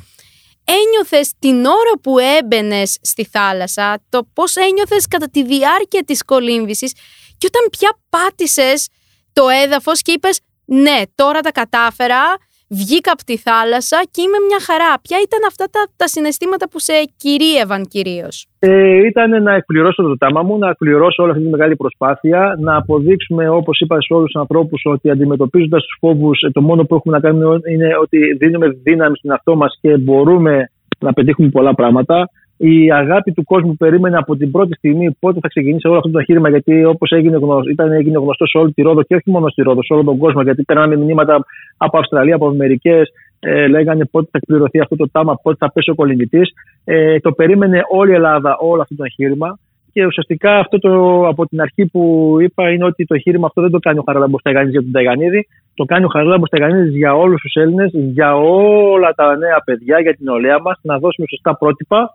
ένιωθες 0.63 1.31
την 1.39 1.65
ώρα 1.65 1.93
που 2.01 2.19
έμπαινες 2.39 2.97
στη 3.01 3.25
θάλασσα, 3.31 4.03
το 4.09 4.27
πώς 4.33 4.55
ένιωθες 4.55 5.07
κατά 5.07 5.29
τη 5.29 5.43
διάρκεια 5.43 6.03
της 6.03 6.23
κολύμβησης 6.23 6.93
και 7.37 7.47
όταν 7.47 7.69
πια 7.71 7.97
πάτησες 8.09 8.87
το 9.33 9.43
έδαφος 9.63 10.01
και 10.01 10.11
είπες 10.11 10.39
ναι, 10.65 11.01
τώρα 11.15 11.39
τα 11.39 11.51
κατάφερα, 11.51 12.21
βγήκα 12.69 13.11
από 13.15 13.23
τη 13.29 13.37
θάλασσα 13.37 13.99
και 14.13 14.21
είμαι 14.25 14.39
μια 14.47 14.59
χαρά. 14.67 14.91
Ποια 15.05 15.17
ήταν 15.27 15.41
αυτά 15.51 15.65
τα, 15.75 15.81
τα 15.99 16.07
συναισθήματα 16.13 16.65
που 16.71 16.79
σε 16.87 16.93
κυρίευαν 17.23 17.81
κυρίως; 17.93 18.35
Ε, 18.59 19.07
ήταν 19.11 19.43
να 19.43 19.53
εκπληρώσω 19.55 20.03
το 20.03 20.17
τάμα 20.17 20.41
μου, 20.43 20.57
να 20.57 20.69
εκπληρώσω 20.69 21.23
όλη 21.23 21.31
αυτή 21.31 21.43
τη 21.43 21.49
μεγάλη 21.49 21.75
προσπάθεια, 21.75 22.55
να 22.59 22.75
αποδείξουμε, 22.75 23.49
όπως 23.49 23.79
είπα 23.79 24.01
σε 24.01 24.13
όλους 24.13 24.31
τους 24.31 24.41
ανθρώπους, 24.41 24.81
ότι 24.85 25.09
αντιμετωπίζοντας 25.09 25.81
τους 25.83 25.97
φόβους, 25.99 26.41
ε, 26.41 26.51
το 26.51 26.61
μόνο 26.61 26.83
που 26.83 26.95
έχουμε 26.95 27.17
να 27.17 27.21
κάνουμε 27.25 27.59
είναι 27.71 27.89
ότι 28.01 28.17
δίνουμε 28.39 28.67
δύναμη 28.83 29.15
στην 29.17 29.31
αυτό 29.31 29.55
μας 29.55 29.77
και 29.81 29.97
μπορούμε 29.97 30.71
να 30.99 31.13
πετύχουμε 31.13 31.49
πολλά 31.49 31.73
πράγματα 31.75 32.29
η 32.61 32.91
αγάπη 32.91 33.31
του 33.31 33.43
κόσμου 33.43 33.75
περίμενε 33.75 34.17
από 34.17 34.35
την 34.35 34.51
πρώτη 34.51 34.73
στιγμή 34.73 35.11
πότε 35.19 35.39
θα 35.41 35.47
ξεκινήσει 35.47 35.87
όλο 35.87 35.97
αυτό 35.97 36.09
το 36.09 36.19
εγχείρημα. 36.19 36.49
Γιατί 36.49 36.85
όπως 36.85 37.11
έγινε, 37.11 37.37
γνωστό, 37.37 37.69
ήταν, 37.69 37.91
έγινε 37.91 38.17
γνωστός 38.17 38.49
σε 38.49 38.57
όλη 38.57 38.71
τη 38.71 38.81
Ρόδο 38.81 39.03
και 39.03 39.15
όχι 39.15 39.31
μόνο 39.31 39.49
στη 39.49 39.61
Ρόδο, 39.61 39.83
σε 39.83 39.93
όλο 39.93 40.03
τον 40.03 40.17
κόσμο. 40.17 40.41
Γιατί 40.41 40.63
περνάμε 40.63 40.95
μηνύματα 40.95 41.45
από 41.77 41.97
Αυστραλία, 41.97 42.35
από 42.35 42.47
Αμερικέ, 42.47 43.01
ε, 43.39 43.67
λέγανε 43.67 44.05
πότε 44.05 44.27
θα 44.31 44.37
εκπληρωθεί 44.41 44.79
αυτό 44.79 44.95
το 44.95 45.09
τάμα, 45.11 45.39
πότε 45.43 45.57
θα 45.59 45.71
πέσει 45.71 45.89
ο 45.89 45.95
κολυμπητής. 45.95 46.49
Ε, 46.83 47.19
το 47.19 47.31
περίμενε 47.31 47.81
όλη 47.91 48.11
η 48.11 48.13
Ελλάδα 48.13 48.57
όλο 48.59 48.81
αυτό 48.81 48.95
το 48.95 49.03
εγχείρημα. 49.03 49.59
Και 49.93 50.05
ουσιαστικά 50.05 50.57
αυτό 50.57 50.79
το, 50.79 50.91
από 51.27 51.45
την 51.45 51.61
αρχή 51.61 51.85
που 51.85 52.35
είπα 52.41 52.69
είναι 52.71 52.85
ότι 52.85 53.05
το 53.05 53.13
εγχείρημα 53.13 53.45
αυτό 53.45 53.61
δεν 53.61 53.71
το 53.71 53.79
κάνει 53.79 53.99
ο 53.99 54.03
Χαραλάμπο 54.05 54.37
Ταγανίδης 54.41 54.73
για 54.73 54.81
τον 54.81 54.91
Ταγανίδη. 54.91 55.47
Το 55.73 55.83
κάνει 55.85 56.05
ο 56.05 56.07
Χαραλάμπο 56.07 56.47
Ταγανίδης 56.47 56.95
για 56.95 57.15
όλους 57.15 57.41
τους 57.41 57.53
Έλληνες, 57.55 57.91
για 57.93 58.35
όλα 58.35 59.13
τα 59.15 59.37
νέα 59.37 59.61
παιδιά, 59.65 59.99
για 59.99 60.13
την 60.15 60.25
νεολαία 60.25 60.59
μας, 60.61 60.79
να 60.81 60.97
δώσουμε 60.97 61.27
σωστά 61.29 61.55
πρότυπα 61.55 62.13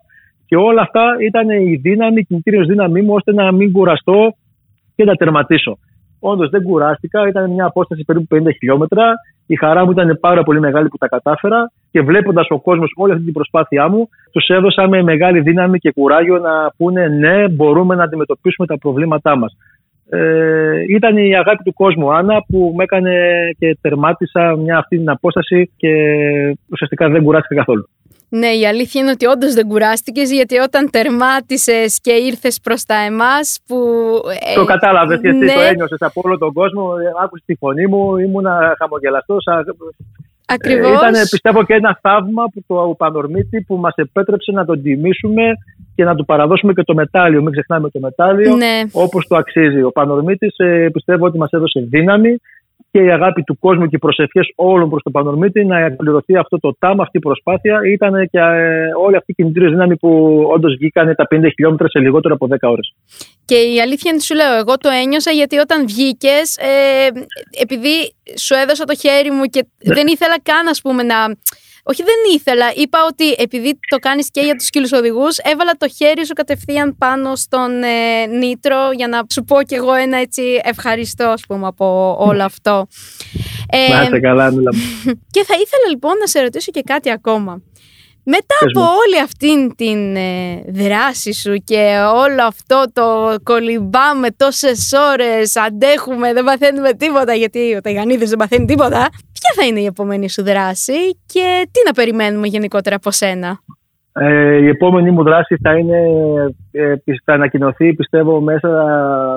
και 0.54 0.60
όλα 0.60 0.82
αυτά 0.82 1.16
ήταν 1.20 1.50
η 1.50 1.74
δύναμη, 1.82 2.20
η 2.20 2.24
κινητήριο 2.24 2.64
δύναμή 2.64 3.02
μου 3.02 3.14
ώστε 3.14 3.32
να 3.32 3.52
μην 3.52 3.72
κουραστώ 3.72 4.34
και 4.96 5.04
να 5.04 5.14
τερματίσω. 5.14 5.78
Όντως 6.20 6.50
δεν 6.50 6.62
κουράστηκα, 6.62 7.28
ήταν 7.28 7.50
μια 7.50 7.64
απόσταση 7.64 8.04
περίπου 8.04 8.36
50 8.36 8.38
χιλιόμετρα. 8.58 9.12
Η 9.46 9.56
χαρά 9.56 9.84
μου 9.84 9.90
ήταν 9.90 10.18
πάρα 10.20 10.42
πολύ 10.42 10.60
μεγάλη 10.60 10.88
που 10.88 10.98
τα 10.98 11.08
κατάφερα 11.08 11.70
και 11.90 12.00
βλέποντας 12.00 12.46
ο 12.50 12.60
κόσμος 12.60 12.92
όλη 12.96 13.12
αυτή 13.12 13.24
την 13.24 13.32
προσπάθειά 13.32 13.88
μου, 13.88 14.08
τους 14.32 14.46
έδωσα 14.48 14.88
με 14.88 15.02
μεγάλη 15.02 15.40
δύναμη 15.40 15.78
και 15.78 15.92
κουράγιο 15.92 16.38
να 16.38 16.72
πούνε 16.76 17.08
ναι, 17.08 17.48
μπορούμε 17.48 17.94
να 17.94 18.02
αντιμετωπίσουμε 18.02 18.66
τα 18.66 18.78
προβλήματά 18.78 19.36
μας. 19.36 19.56
Ε, 20.10 20.84
ήταν 20.88 21.16
η 21.16 21.36
αγάπη 21.36 21.62
του 21.62 21.72
κόσμου 21.72 22.12
Άννα 22.12 22.44
που 22.48 22.72
με 22.76 22.82
έκανε 22.82 23.14
και 23.58 23.78
τερμάτισα 23.80 24.56
μια 24.56 24.78
αυτή 24.78 24.96
την 24.96 25.10
απόσταση 25.10 25.70
και 25.76 25.92
ουσιαστικά 26.70 27.08
δεν 27.08 27.22
κουράστηκα 27.22 27.54
καθόλου. 27.54 27.88
Ναι, 28.40 28.46
η 28.46 28.66
αλήθεια 28.66 29.00
είναι 29.00 29.10
ότι 29.10 29.26
όντως 29.26 29.54
δεν 29.54 29.66
κουράστηκες 29.66 30.32
γιατί 30.32 30.56
όταν 30.58 30.90
τερμάτισες 30.90 32.00
και 32.00 32.12
ήρθες 32.12 32.60
προς 32.62 32.84
τα 32.84 32.94
εμάς. 32.94 33.58
Που... 33.66 33.76
Ε, 34.52 34.54
το 34.54 34.64
κατάλαβες 34.64 35.20
και 35.20 35.28
εσύ, 35.28 35.38
ναι. 35.38 35.52
το 35.52 35.60
ένιωσες 35.60 36.02
από 36.02 36.20
όλο 36.24 36.38
τον 36.38 36.52
κόσμο. 36.52 36.92
Άκουσες 37.22 37.46
τη 37.46 37.54
φωνή 37.54 37.86
μου, 37.86 38.16
ήμουνα 38.16 38.74
χαμογελαστός. 38.78 39.44
Ακριβώ. 40.46 40.88
Ε, 40.88 40.92
ήταν 40.92 41.12
πιστεύω 41.30 41.64
και 41.64 41.74
ένα 41.74 41.98
θαύμα 42.02 42.44
που 42.52 42.64
το 42.66 42.94
Πανορμίτη 42.98 43.60
που 43.60 43.76
μας 43.76 43.94
επέτρεψε 43.96 44.52
να 44.52 44.64
τον 44.64 44.82
τιμήσουμε 44.82 45.42
και 45.94 46.04
να 46.04 46.14
του 46.14 46.24
παραδώσουμε 46.24 46.72
και 46.72 46.82
το 46.82 46.94
μετάλλιο. 46.94 47.42
Μην 47.42 47.52
ξεχνάμε 47.52 47.90
το 47.90 47.98
μετάλλιο 48.00 48.56
ναι. 48.56 48.82
όπως 48.92 49.26
το 49.26 49.36
αξίζει. 49.36 49.82
Ο 49.82 49.92
Πανορμίτη 49.92 50.52
ε, 50.56 50.88
πιστεύω 50.92 51.26
ότι 51.26 51.38
μας 51.38 51.50
έδωσε 51.50 51.80
δύναμη 51.80 52.40
και 52.94 53.02
η 53.02 53.10
αγάπη 53.10 53.42
του 53.42 53.58
κόσμου 53.58 53.86
και 53.86 53.96
οι 53.96 53.98
προσευχές 53.98 54.52
όλων 54.54 54.90
προς 54.90 55.02
τον 55.02 55.12
Πανορμίτη 55.12 55.64
να 55.64 55.78
εκπληρωθεί 55.78 56.36
αυτό 56.36 56.58
το 56.58 56.76
τάμα, 56.78 57.02
αυτή 57.02 57.16
η 57.16 57.20
προσπάθεια. 57.20 57.80
Ήταν 57.92 58.28
και 58.30 58.38
ε, 58.38 58.86
όλη 59.04 59.16
αυτή 59.16 59.30
η 59.30 59.34
κινητήρια 59.34 59.68
δύναμη 59.68 59.96
που 59.96 60.10
όντως 60.54 60.74
βγήκαν 60.74 61.14
τα 61.14 61.26
50 61.34 61.48
χιλιόμετρα 61.54 61.88
σε 61.88 61.98
λιγότερο 61.98 62.34
από 62.34 62.46
10 62.50 62.56
ώρες. 62.60 62.94
Και 63.44 63.54
η 63.54 63.80
αλήθεια 63.80 64.10
είναι, 64.10 64.20
σου 64.20 64.34
λέω, 64.34 64.54
εγώ 64.54 64.76
το 64.76 64.88
ένιωσα 65.02 65.30
γιατί 65.30 65.56
όταν 65.56 65.86
βγήκες, 65.86 66.56
ε, 66.56 67.06
επειδή 67.62 67.94
σου 68.44 68.54
έδωσα 68.62 68.84
το 68.84 68.94
χέρι 68.94 69.30
μου 69.30 69.44
και 69.44 69.66
ναι. 69.84 69.94
δεν 69.94 70.06
ήθελα 70.06 70.36
καν, 70.42 70.66
ας 70.68 70.80
πούμε, 70.80 71.02
να 71.02 71.16
όχι, 71.86 72.02
δεν 72.02 72.34
ήθελα. 72.34 72.72
Είπα 72.74 72.98
ότι 73.08 73.34
επειδή 73.38 73.78
το 73.88 73.98
κάνεις 73.98 74.30
και 74.30 74.40
για 74.40 74.54
τους 74.54 74.66
σκύλους 74.66 74.92
οδηγούς, 74.92 75.38
έβαλα 75.38 75.72
το 75.78 75.88
χέρι 75.88 76.26
σου 76.26 76.32
κατευθείαν 76.32 76.96
πάνω 76.98 77.36
στον 77.36 77.82
ε, 77.82 78.26
Νίτρο 78.26 78.90
για 78.96 79.08
να 79.08 79.22
σου 79.32 79.44
πω 79.44 79.62
κι 79.62 79.74
εγώ 79.74 79.92
ένα 79.94 80.16
έτσι 80.16 80.42
ευχαριστώ, 80.62 81.24
ας 81.24 81.42
πούμε, 81.48 81.66
από 81.66 82.16
όλο 82.18 82.44
αυτό. 82.44 82.86
Ε, 83.68 84.18
καλά, 84.20 84.50
Και 85.34 85.44
θα 85.44 85.54
ήθελα 85.54 85.88
λοιπόν 85.90 86.12
να 86.20 86.26
σε 86.26 86.40
ρωτήσω 86.40 86.70
και 86.70 86.82
κάτι 86.82 87.10
ακόμα. 87.10 87.62
Μετά 88.26 88.54
από 88.60 88.80
όλη 88.80 89.20
αυτή 89.22 89.74
την 89.76 90.16
ε, 90.16 90.64
δράση 90.68 91.32
σου 91.32 91.54
και 91.64 91.96
όλο 92.14 92.42
αυτό 92.46 92.84
το 92.92 93.36
κολυμπάμε 93.42 94.30
τόσες 94.30 94.92
ώρες, 95.12 95.56
αντέχουμε, 95.56 96.32
δεν 96.32 96.44
παθαίνουμε 96.44 96.92
τίποτα 96.92 97.34
γιατί 97.34 97.74
ο 97.74 97.80
Ταγανίδης 97.80 98.28
δεν 98.28 98.38
παθαίνει 98.38 98.64
τίποτα. 98.64 99.08
Ποια 99.44 99.62
θα 99.62 99.66
είναι 99.66 99.80
η 99.80 99.84
επόμενη 99.84 100.30
σου 100.30 100.42
δράση 100.42 100.92
και 101.26 101.68
τι 101.72 101.80
να 101.86 101.92
περιμένουμε 101.92 102.46
γενικότερα 102.46 102.96
από 102.96 103.10
σένα; 103.10 103.58
Ε, 104.12 104.56
η 104.56 104.68
επόμενη 104.68 105.10
μου 105.10 105.22
δράση 105.22 105.56
θα 105.62 105.78
είναι, 105.78 106.00
ε, 106.70 106.94
θα 107.24 107.32
ανακοινωθεί 107.32 107.94
πιστεύω 107.94 108.40
μέσα 108.40 108.70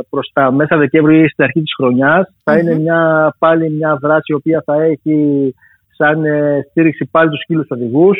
προς 0.09 0.31
τα 0.33 0.51
μέσα 0.51 0.77
Δεκέμβρη 0.77 1.23
ή 1.23 1.27
στην 1.27 1.43
αρχή 1.43 1.61
της 1.61 1.73
χρονιας 1.77 2.27
Θα 2.43 2.57
είναι 2.57 2.79
μια, 2.79 3.33
πάλι 3.39 3.69
μια 3.69 3.97
δράση 4.01 4.31
η 4.31 4.33
οποία 4.33 4.63
θα 4.65 4.83
έχει 4.83 5.53
σαν 5.97 6.25
ε, 6.25 6.65
στήριξη 6.69 7.05
πάλι 7.11 7.29
τους 7.29 7.39
σκύλους 7.39 7.67
οδηγούς 7.69 8.17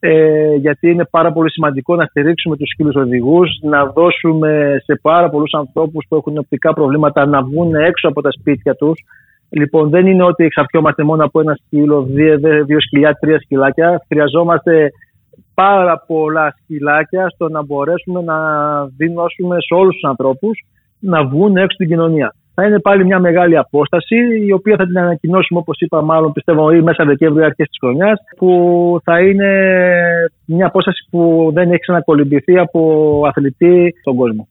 ε, 0.00 0.54
γιατί 0.54 0.90
είναι 0.90 1.04
πάρα 1.04 1.32
πολύ 1.32 1.50
σημαντικό 1.50 1.96
να 1.96 2.04
στηρίξουμε 2.04 2.56
τους 2.56 2.68
σκύλους 2.68 2.94
οδηγούς, 2.94 3.48
να 3.62 3.86
δώσουμε 3.86 4.82
σε 4.84 4.98
πάρα 5.02 5.30
πολλούς 5.30 5.52
ανθρώπους 5.52 6.06
που 6.08 6.16
έχουν 6.16 6.38
οπτικά 6.38 6.72
προβλήματα 6.72 7.26
να 7.26 7.42
βγουν 7.42 7.74
έξω 7.74 8.08
από 8.08 8.22
τα 8.22 8.30
σπίτια 8.30 8.74
τους. 8.74 9.00
Λοιπόν, 9.50 9.88
δεν 9.90 10.06
είναι 10.06 10.24
ότι 10.24 10.44
εξαρτιόμαστε 10.44 11.02
μόνο 11.02 11.24
από 11.24 11.40
ένα 11.40 11.58
σκύλο, 11.64 12.02
δύο, 12.02 12.38
δύο 12.66 12.80
σκυλιά, 12.80 13.12
τρία 13.20 13.40
σκυλάκια. 13.40 14.02
Χρειαζόμαστε 14.08 14.90
πάρα 15.54 16.04
πολλά 16.06 16.54
σκυλάκια 16.62 17.28
στο 17.28 17.48
να 17.48 17.64
μπορέσουμε 17.64 18.22
να 18.22 18.36
δίνουμε 18.96 19.56
σε 19.58 19.74
όλους 19.74 19.94
τους 19.94 20.08
ανθρώπους 20.08 20.64
να 21.00 21.24
βγουν 21.24 21.56
έξω 21.56 21.74
στην 21.74 21.88
κοινωνία 21.88 22.34
θα 22.60 22.66
είναι 22.66 22.80
πάλι 22.80 23.04
μια 23.04 23.18
μεγάλη 23.18 23.56
απόσταση, 23.56 24.16
η 24.46 24.52
οποία 24.52 24.76
θα 24.76 24.86
την 24.86 24.98
ανακοινώσουμε, 24.98 25.60
όπως 25.60 25.80
είπα, 25.80 26.02
μάλλον 26.02 26.32
πιστεύω, 26.32 26.70
ή 26.70 26.82
μέσα 26.82 27.04
Δεκέμβρη, 27.04 27.44
αρχές 27.44 27.68
της 27.68 27.78
χρονιάς, 27.80 28.18
που 28.36 28.50
θα 29.04 29.20
είναι 29.20 29.50
μια 30.44 30.66
απόσταση 30.66 31.06
που 31.10 31.50
δεν 31.52 31.70
έχει 31.70 31.78
ξανακολυμπηθεί 31.78 32.58
από 32.58 32.80
αθλητή 33.26 33.94
στον 34.00 34.16
κόσμο. 34.16 34.48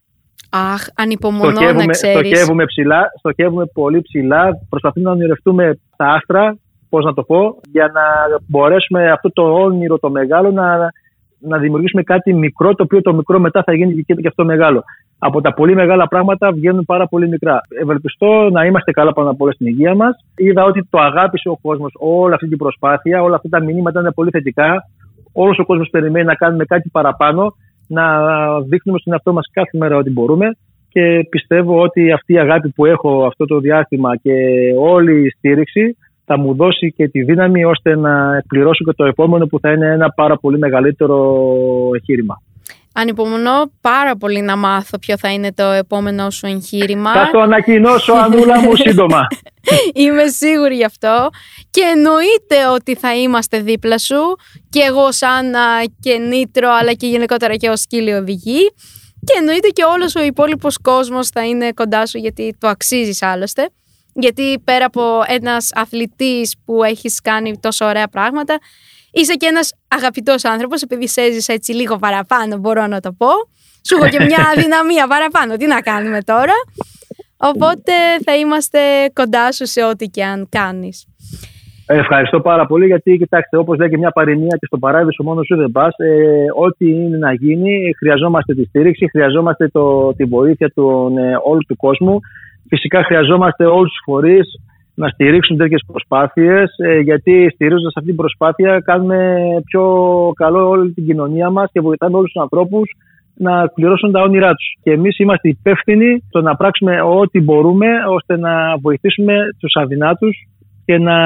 Αχ, 0.49 0.87
ανυπομονώ 0.95 1.51
στοχεύουμε, 1.51 1.85
να 1.85 1.91
ξέρεις. 1.91 2.27
Στοχεύουμε, 2.27 2.65
ψηλά, 2.65 3.11
στοχεύουμε 3.17 3.65
πολύ 3.65 4.01
ψηλά, 4.01 4.59
προσπαθούμε 4.69 5.05
να 5.05 5.11
ονειρευτούμε 5.11 5.79
τα 5.95 6.05
άστρα, 6.05 6.57
πώς 6.89 7.05
να 7.05 7.13
το 7.13 7.23
πω, 7.23 7.59
για 7.71 7.91
να 7.93 8.01
μπορέσουμε 8.47 9.11
αυτό 9.11 9.31
το 9.31 9.43
όνειρο 9.53 9.99
το 9.99 10.09
μεγάλο 10.09 10.51
να, 10.51 10.91
να 11.39 11.57
δημιουργήσουμε 11.57 12.03
κάτι 12.03 12.33
μικρό, 12.33 12.75
το 12.75 12.83
οποίο 12.83 13.01
το 13.01 13.13
μικρό 13.13 13.39
μετά 13.39 13.63
θα 13.63 13.73
γίνει 13.73 14.03
και, 14.03 14.13
και 14.13 14.27
αυτό 14.27 14.45
μεγάλο 14.45 14.83
από 15.19 15.41
τα 15.41 15.53
πολύ 15.53 15.75
μεγάλα 15.75 16.07
πράγματα 16.07 16.51
βγαίνουν 16.51 16.85
πάρα 16.85 17.07
πολύ 17.07 17.27
μικρά. 17.27 17.61
Ευελπιστώ 17.81 18.49
να 18.51 18.65
είμαστε 18.65 18.91
καλά 18.91 19.13
πάνω 19.13 19.29
από 19.29 19.43
όλα 19.43 19.53
στην 19.53 19.67
υγεία 19.67 19.95
μας. 19.95 20.15
Είδα 20.35 20.63
ότι 20.63 20.87
το 20.89 20.99
αγάπησε 20.99 21.49
ο 21.49 21.57
κόσμος 21.61 21.91
όλη 21.99 22.33
αυτή 22.33 22.47
την 22.47 22.57
προσπάθεια, 22.57 23.21
όλα 23.21 23.35
αυτά 23.35 23.49
τα 23.49 23.63
μηνύματα 23.63 23.99
είναι 23.99 24.11
πολύ 24.11 24.29
θετικά. 24.29 24.89
Όλος 25.33 25.59
ο 25.59 25.65
κόσμος 25.65 25.89
περιμένει 25.89 26.25
να 26.25 26.35
κάνουμε 26.35 26.65
κάτι 26.65 26.89
παραπάνω, 26.89 27.55
να 27.87 28.03
δείχνουμε 28.61 28.99
στον 28.99 29.13
εαυτό 29.13 29.33
μας 29.33 29.49
κάθε 29.51 29.77
μέρα 29.77 29.97
ότι 29.97 30.09
μπορούμε. 30.09 30.57
Και 30.89 31.27
πιστεύω 31.29 31.81
ότι 31.81 32.11
αυτή 32.11 32.33
η 32.33 32.39
αγάπη 32.39 32.69
που 32.69 32.85
έχω 32.85 33.25
αυτό 33.25 33.45
το 33.45 33.59
διάστημα 33.59 34.17
και 34.17 34.33
όλη 34.79 35.25
η 35.25 35.29
στήριξη 35.29 35.97
θα 36.25 36.37
μου 36.37 36.55
δώσει 36.55 36.93
και 36.95 37.07
τη 37.07 37.23
δύναμη 37.23 37.63
ώστε 37.65 37.95
να 37.95 38.37
εκπληρώσω 38.37 38.83
και 38.83 38.93
το 38.95 39.05
επόμενο 39.05 39.45
που 39.45 39.59
θα 39.59 39.71
είναι 39.71 39.91
ένα 39.91 40.09
πάρα 40.09 40.37
πολύ 40.37 40.57
μεγαλύτερο 40.57 41.19
εγχείρημα. 41.95 42.41
Ανυπομονώ 42.99 43.71
πάρα 43.81 44.15
πολύ 44.15 44.41
να 44.41 44.55
μάθω 44.55 44.99
ποιο 44.99 45.17
θα 45.17 45.31
είναι 45.31 45.53
το 45.53 45.63
επόμενο 45.63 46.29
σου 46.29 46.45
εγχείρημα. 46.45 47.13
Θα 47.13 47.29
το 47.31 47.39
ανακοινώσω, 47.39 48.13
Ανούλα 48.13 48.59
μου, 48.59 48.75
σύντομα. 48.85 49.27
Είμαι 49.93 50.27
σίγουρη 50.27 50.75
γι' 50.75 50.83
αυτό. 50.83 51.29
Και 51.69 51.81
εννοείται 51.95 52.67
ότι 52.73 52.95
θα 52.95 53.15
είμαστε 53.15 53.59
δίπλα 53.59 53.97
σου. 53.97 54.35
Και 54.69 54.79
εγώ 54.79 55.11
σαν 55.11 55.53
και 55.99 56.17
Νίτρο, 56.17 56.69
αλλά 56.79 56.93
και 56.93 57.07
γενικότερα 57.07 57.55
και 57.55 57.69
ως 57.69 57.79
σκύλοι 57.79 58.13
οδηγή. 58.13 58.73
Και 59.23 59.33
εννοείται 59.37 59.67
και 59.67 59.83
όλος 59.83 60.15
ο 60.15 60.23
υπόλοιπος 60.23 60.77
κόσμος 60.77 61.27
θα 61.27 61.45
είναι 61.45 61.71
κοντά 61.71 62.05
σου 62.05 62.17
γιατί 62.17 62.55
το 62.59 62.67
αξίζεις 62.67 63.21
άλλωστε. 63.21 63.69
Γιατί 64.13 64.59
πέρα 64.63 64.85
από 64.85 65.21
ένας 65.27 65.69
αθλητής 65.73 66.55
που 66.65 66.83
έχεις 66.83 67.21
κάνει 67.21 67.59
τόσο 67.59 67.85
ωραία 67.85 68.07
πράγματα, 68.07 68.57
Είσαι 69.11 69.33
και 69.33 69.45
ένας 69.45 69.73
αγαπητός 69.87 70.45
άνθρωπος, 70.45 70.81
επειδή 70.81 71.07
σε 71.07 71.21
έζησα 71.21 71.53
έτσι 71.53 71.71
λίγο 71.71 71.95
παραπάνω, 71.97 72.57
μπορώ 72.57 72.87
να 72.87 72.99
το 72.99 73.11
πω. 73.11 73.29
Σου 73.87 73.95
έχω 73.95 74.07
και 74.07 74.23
μια 74.23 74.37
αδυναμία 74.55 75.07
παραπάνω. 75.07 75.57
Τι 75.57 75.67
να 75.67 75.81
κάνουμε 75.81 76.21
τώρα; 76.21 76.53
Οπότε 77.37 77.93
θα 78.23 78.35
είμαστε 78.35 78.79
κοντά 79.13 79.51
σου 79.51 79.65
σε 79.65 79.83
ό,τι 79.83 80.05
και 80.05 80.23
αν 80.23 80.47
κάνεις. 80.49 81.07
Ευχαριστώ 81.89 82.39
πάρα 82.39 82.65
πολύ 82.65 82.85
γιατί, 82.85 83.17
κοιτάξτε, 83.17 83.57
όπως 83.57 83.77
λέει 83.77 83.89
και 83.89 83.97
μια 83.97 84.11
παροιμία 84.11 84.57
και 84.59 84.65
στον 84.65 84.79
παράδεισο 84.79 85.23
μόνο 85.23 85.43
σου 85.43 85.55
δεν 85.55 85.71
πας. 85.71 85.95
Ε, 85.97 86.45
ό,τι 86.55 86.89
είναι 86.89 87.17
να 87.17 87.33
γίνει, 87.33 87.93
χρειαζόμαστε 87.97 88.53
τη 88.53 88.63
στήριξη, 88.63 89.09
χρειαζόμαστε 89.09 89.67
το, 89.67 90.13
τη 90.13 90.23
βοήθεια 90.23 90.69
του, 90.69 91.13
ε, 91.17 91.35
όλου 91.43 91.61
του 91.67 91.75
κόσμου. 91.75 92.19
Φυσικά 92.67 93.03
χρειαζόμαστε 93.03 93.65
όλους 93.65 93.89
τους 93.89 94.01
φορείς 94.05 94.47
να 95.01 95.07
στηρίξουν 95.07 95.57
τέτοιες 95.57 95.83
προσπάθειες, 95.87 96.75
ε, 96.77 96.99
γιατί 96.99 97.49
στηρίζοντας 97.53 97.93
αυτή 97.95 98.09
την 98.09 98.17
προσπάθεια 98.17 98.79
κάνουμε 98.79 99.37
πιο 99.65 99.83
καλό 100.35 100.69
όλη 100.69 100.91
την 100.91 101.05
κοινωνία 101.05 101.49
μας 101.49 101.69
και 101.71 101.81
βοηθάμε 101.81 102.17
όλους 102.17 102.31
τους 102.31 102.41
ανθρώπους 102.41 102.91
να 103.37 103.67
πληρώσουν 103.67 104.11
τα 104.11 104.21
όνειρά 104.21 104.49
τους. 104.55 104.75
Και 104.83 104.91
εμείς 104.91 105.19
είμαστε 105.19 105.47
υπεύθυνοι 105.49 106.23
στο 106.27 106.41
να 106.41 106.55
πράξουμε 106.55 107.01
ό,τι 107.01 107.41
μπορούμε 107.41 107.87
ώστε 108.09 108.37
να 108.37 108.77
βοηθήσουμε 108.77 109.33
τους 109.59 109.75
αδυνάτους 109.75 110.35
και 110.85 110.97
να 110.97 111.17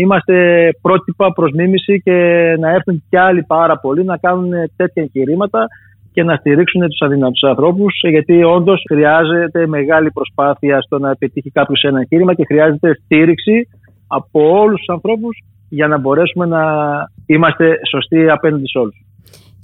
είμαστε 0.00 0.68
πρότυπα 0.82 1.32
προς 1.32 1.50
μίμηση 1.52 2.00
και 2.04 2.16
να 2.58 2.70
έρθουν 2.70 3.02
κι 3.08 3.16
άλλοι 3.16 3.42
πάρα 3.42 3.78
πολλοί 3.78 4.04
να 4.04 4.16
κάνουν 4.16 4.50
τέτοια 4.76 5.02
εγχειρήματα 5.02 5.66
και 6.18 6.24
να 6.24 6.36
στηρίξουν 6.36 6.80
τους 6.88 7.00
αδυνατούς 7.00 7.42
ανθρώπους, 7.42 8.00
γιατί 8.10 8.42
όντως 8.42 8.82
χρειάζεται 8.90 9.66
μεγάλη 9.66 10.10
προσπάθεια 10.10 10.80
στο 10.80 10.98
να 10.98 11.16
πετύχει 11.16 11.50
κάποιος 11.50 11.82
ένα 11.82 11.98
εγχείρημα 12.00 12.34
και 12.34 12.44
χρειάζεται 12.46 13.00
στήριξη 13.04 13.68
από 14.06 14.60
όλους 14.60 14.78
τους 14.78 14.88
ανθρώπους 14.88 15.38
για 15.68 15.86
να 15.86 15.98
μπορέσουμε 15.98 16.46
να 16.46 16.62
είμαστε 17.26 17.78
σωστοί 17.90 18.30
απέναντι 18.30 18.66
σε 18.66 18.78
όλους. 18.78 18.96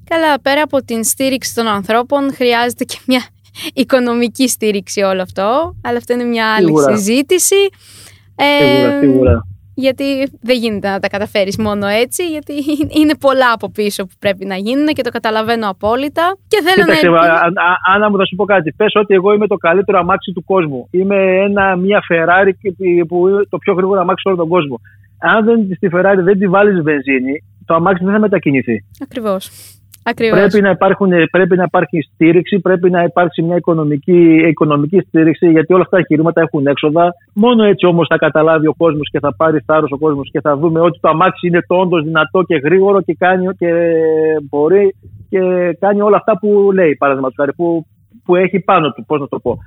Καλά, 0.04 0.40
πέρα 0.40 0.62
από 0.62 0.84
την 0.84 1.04
στήριξη 1.04 1.54
των 1.54 1.66
ανθρώπων, 1.66 2.34
χρειάζεται 2.34 2.84
και 2.84 2.98
μια 3.06 3.22
οικονομική 3.74 4.48
στήριξη 4.48 5.00
όλο 5.00 5.22
αυτό. 5.22 5.74
Αλλά 5.84 5.96
αυτό 5.96 6.12
είναι 6.12 6.24
μια 6.24 6.54
άλλη 6.54 6.72
συζήτηση. 6.78 7.68
Σίγουρα, 8.36 8.98
σίγουρα 9.00 9.53
γιατί 9.74 10.04
δεν 10.40 10.56
γίνεται 10.56 10.88
να 10.88 11.00
τα 11.00 11.08
καταφέρεις 11.08 11.56
μόνο 11.58 11.86
έτσι, 11.86 12.28
γιατί 12.28 12.52
είναι 13.00 13.14
πολλά 13.16 13.52
από 13.52 13.70
πίσω 13.70 14.04
που 14.06 14.14
πρέπει 14.18 14.44
να 14.44 14.56
γίνουν 14.56 14.86
και 14.86 15.02
το 15.02 15.10
καταλαβαίνω 15.10 15.68
απόλυτα. 15.68 16.36
Και 16.48 16.58
θέλω 16.62 16.84
Κοίταξε, 16.84 17.08
να... 17.08 17.94
Άννα 17.94 18.10
μου 18.10 18.16
θα 18.16 18.26
σου 18.26 18.36
πω 18.36 18.44
κάτι. 18.44 18.72
Πες 18.72 18.92
ότι 18.94 19.14
εγώ 19.14 19.32
είμαι 19.32 19.46
το 19.46 19.56
καλύτερο 19.56 19.98
αμάξι 19.98 20.32
του 20.32 20.44
κόσμου. 20.44 20.88
Είμαι 20.90 21.16
ένα, 21.46 21.76
μια 21.76 22.02
Ferrari 22.10 22.50
που 23.08 23.28
είναι 23.28 23.44
το 23.48 23.58
πιο 23.58 23.74
γρήγορο 23.74 24.00
αμάξι 24.00 24.22
σε 24.22 24.28
όλο 24.28 24.36
τον 24.36 24.48
κόσμο. 24.48 24.80
Αν 25.18 25.44
δεν, 25.44 25.68
στη 25.76 25.88
Ferrari 25.92 26.18
δεν 26.18 26.38
τη 26.38 26.48
βάλεις 26.48 26.82
βενζίνη, 26.82 27.44
το 27.66 27.74
αμάξι 27.74 28.04
δεν 28.04 28.12
θα 28.12 28.20
μετακινηθεί. 28.20 28.84
Ακριβώς. 29.02 29.50
Ακριβώς. 30.06 30.38
Πρέπει 30.38 30.60
να, 30.60 30.70
υπάρχουν, 30.70 31.10
πρέπει 31.30 31.56
να 31.56 31.62
υπάρχει 31.62 32.00
στήριξη, 32.00 32.60
πρέπει 32.60 32.90
να 32.90 33.02
υπάρξει 33.02 33.42
μια 33.42 33.56
οικονομική, 33.56 34.20
οικονομική 34.48 35.00
στήριξη, 35.00 35.50
γιατί 35.50 35.72
όλα 35.72 35.82
αυτά 35.82 35.96
τα 35.96 36.02
εγχειρήματα 36.02 36.40
έχουν 36.40 36.66
έξοδα. 36.66 37.14
Μόνο 37.34 37.64
έτσι 37.64 37.86
όμως 37.86 38.06
θα 38.10 38.16
καταλάβει 38.16 38.66
ο 38.66 38.74
κόσμος 38.76 39.08
και 39.10 39.18
θα 39.18 39.34
πάρει 39.36 39.58
θάρρος 39.66 39.90
ο 39.90 39.98
κόσμος 39.98 40.30
και 40.30 40.40
θα 40.40 40.56
δούμε 40.56 40.80
ότι 40.80 40.98
το 41.00 41.08
αμάξι 41.08 41.46
είναι 41.46 41.60
το 41.66 41.74
όντως 41.74 42.04
δυνατό 42.04 42.42
και 42.42 42.56
γρήγορο 42.64 43.00
και, 43.00 43.14
κάνει, 43.18 43.46
και 43.58 43.70
μπορεί 44.48 44.94
και 45.28 45.40
κάνει 45.78 46.00
όλα 46.00 46.16
αυτά 46.16 46.38
που 46.38 46.70
λέει, 46.74 46.96
παραδείγματος 46.96 47.36
χάρη, 47.40 47.52
που, 47.52 47.86
που 48.24 48.36
έχει 48.36 48.60
πάνω 48.60 48.92
του. 48.92 49.04
Πώς 49.06 49.20
να 49.20 49.28
το 49.28 49.38
πω. 49.38 49.58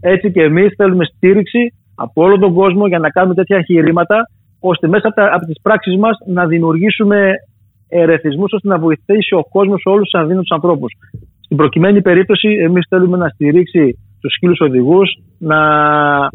Έτσι 0.00 0.32
και 0.32 0.42
εμείς 0.42 0.74
θέλουμε 0.76 1.04
στήριξη 1.04 1.74
από 1.94 2.22
όλο 2.22 2.38
τον 2.38 2.54
κόσμο 2.54 2.86
για 2.86 2.98
να 2.98 3.08
κάνουμε 3.10 3.34
τέτοια 3.34 3.56
εγχειρήματα, 3.56 4.28
ώστε 4.60 4.88
μέσα 4.88 5.08
από, 5.08 5.22
από 5.36 5.46
τις 5.46 5.60
πράξεις 5.62 5.96
μας 5.96 6.18
να 6.26 6.46
δημιουργήσουμε 6.46 7.32
ερεθισμούς 7.88 8.52
ώστε 8.52 8.68
να 8.68 8.78
βοηθήσει 8.78 9.34
ο 9.34 9.44
κόσμος 9.50 9.82
όλους 9.84 10.08
τους 10.10 10.20
αδύνατους 10.20 10.50
ανθρώπους. 10.50 10.92
Στην 11.40 11.56
προκειμένη 11.56 12.02
περίπτωση, 12.02 12.48
εμείς 12.48 12.86
θέλουμε 12.88 13.16
να 13.16 13.28
στηρίξει 13.28 13.98
τους 14.20 14.34
σκύλους 14.34 14.60
οδηγούς 14.60 15.18
να 15.38 15.58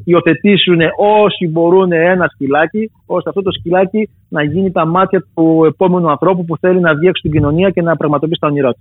υιοθετήσουν 0.03 0.79
όσοι 0.97 1.47
μπορούν 1.47 1.91
ένα 1.91 2.27
σκυλάκι, 2.33 2.91
ώστε 3.05 3.29
αυτό 3.29 3.41
το 3.41 3.51
σκυλάκι 3.51 4.09
να 4.29 4.43
γίνει 4.43 4.71
τα 4.71 4.85
μάτια 4.85 5.25
του 5.33 5.63
επόμενου 5.67 6.09
ανθρώπου 6.09 6.45
που 6.45 6.57
θέλει 6.57 6.79
να 6.79 6.95
βγει 6.95 7.07
έξω 7.07 7.19
στην 7.19 7.31
κοινωνία 7.31 7.69
και 7.69 7.81
να 7.81 7.95
πραγματοποιήσει 7.95 8.39
τα 8.39 8.47
όνειρά 8.47 8.73
του. 8.73 8.79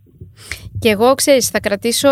Και 0.79 0.89
εγώ, 0.89 1.15
ξέρεις, 1.15 1.49
θα 1.49 1.61
κρατήσω 1.61 2.09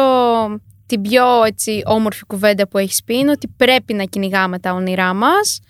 την 0.86 1.02
πιο 1.02 1.24
έτσι, 1.46 1.82
όμορφη 1.84 2.24
κουβέντα 2.26 2.68
που 2.68 2.78
έχεις 2.78 3.02
πει 3.04 3.16
είναι 3.16 3.30
ότι 3.30 3.54
πρέπει 3.56 3.94
να 3.94 4.04
κυνηγάμε 4.04 4.58
τα 4.58 4.72
όνειρά 4.72 5.14
μας 5.14 5.60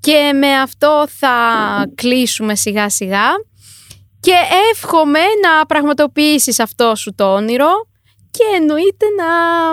και 0.00 0.32
με 0.40 0.46
αυτό 0.62 1.04
θα 1.08 1.28
κλείσουμε 1.94 2.54
σιγά 2.54 2.88
σιγά 2.88 3.26
και 4.20 4.32
εύχομαι 4.72 5.18
να 5.18 5.66
πραγματοποιήσεις 5.66 6.60
αυτό 6.60 6.94
σου 6.94 7.14
το 7.14 7.34
όνειρο 7.34 7.88
και 8.30 8.44
εννοείται 8.56 9.06
να 9.16 9.26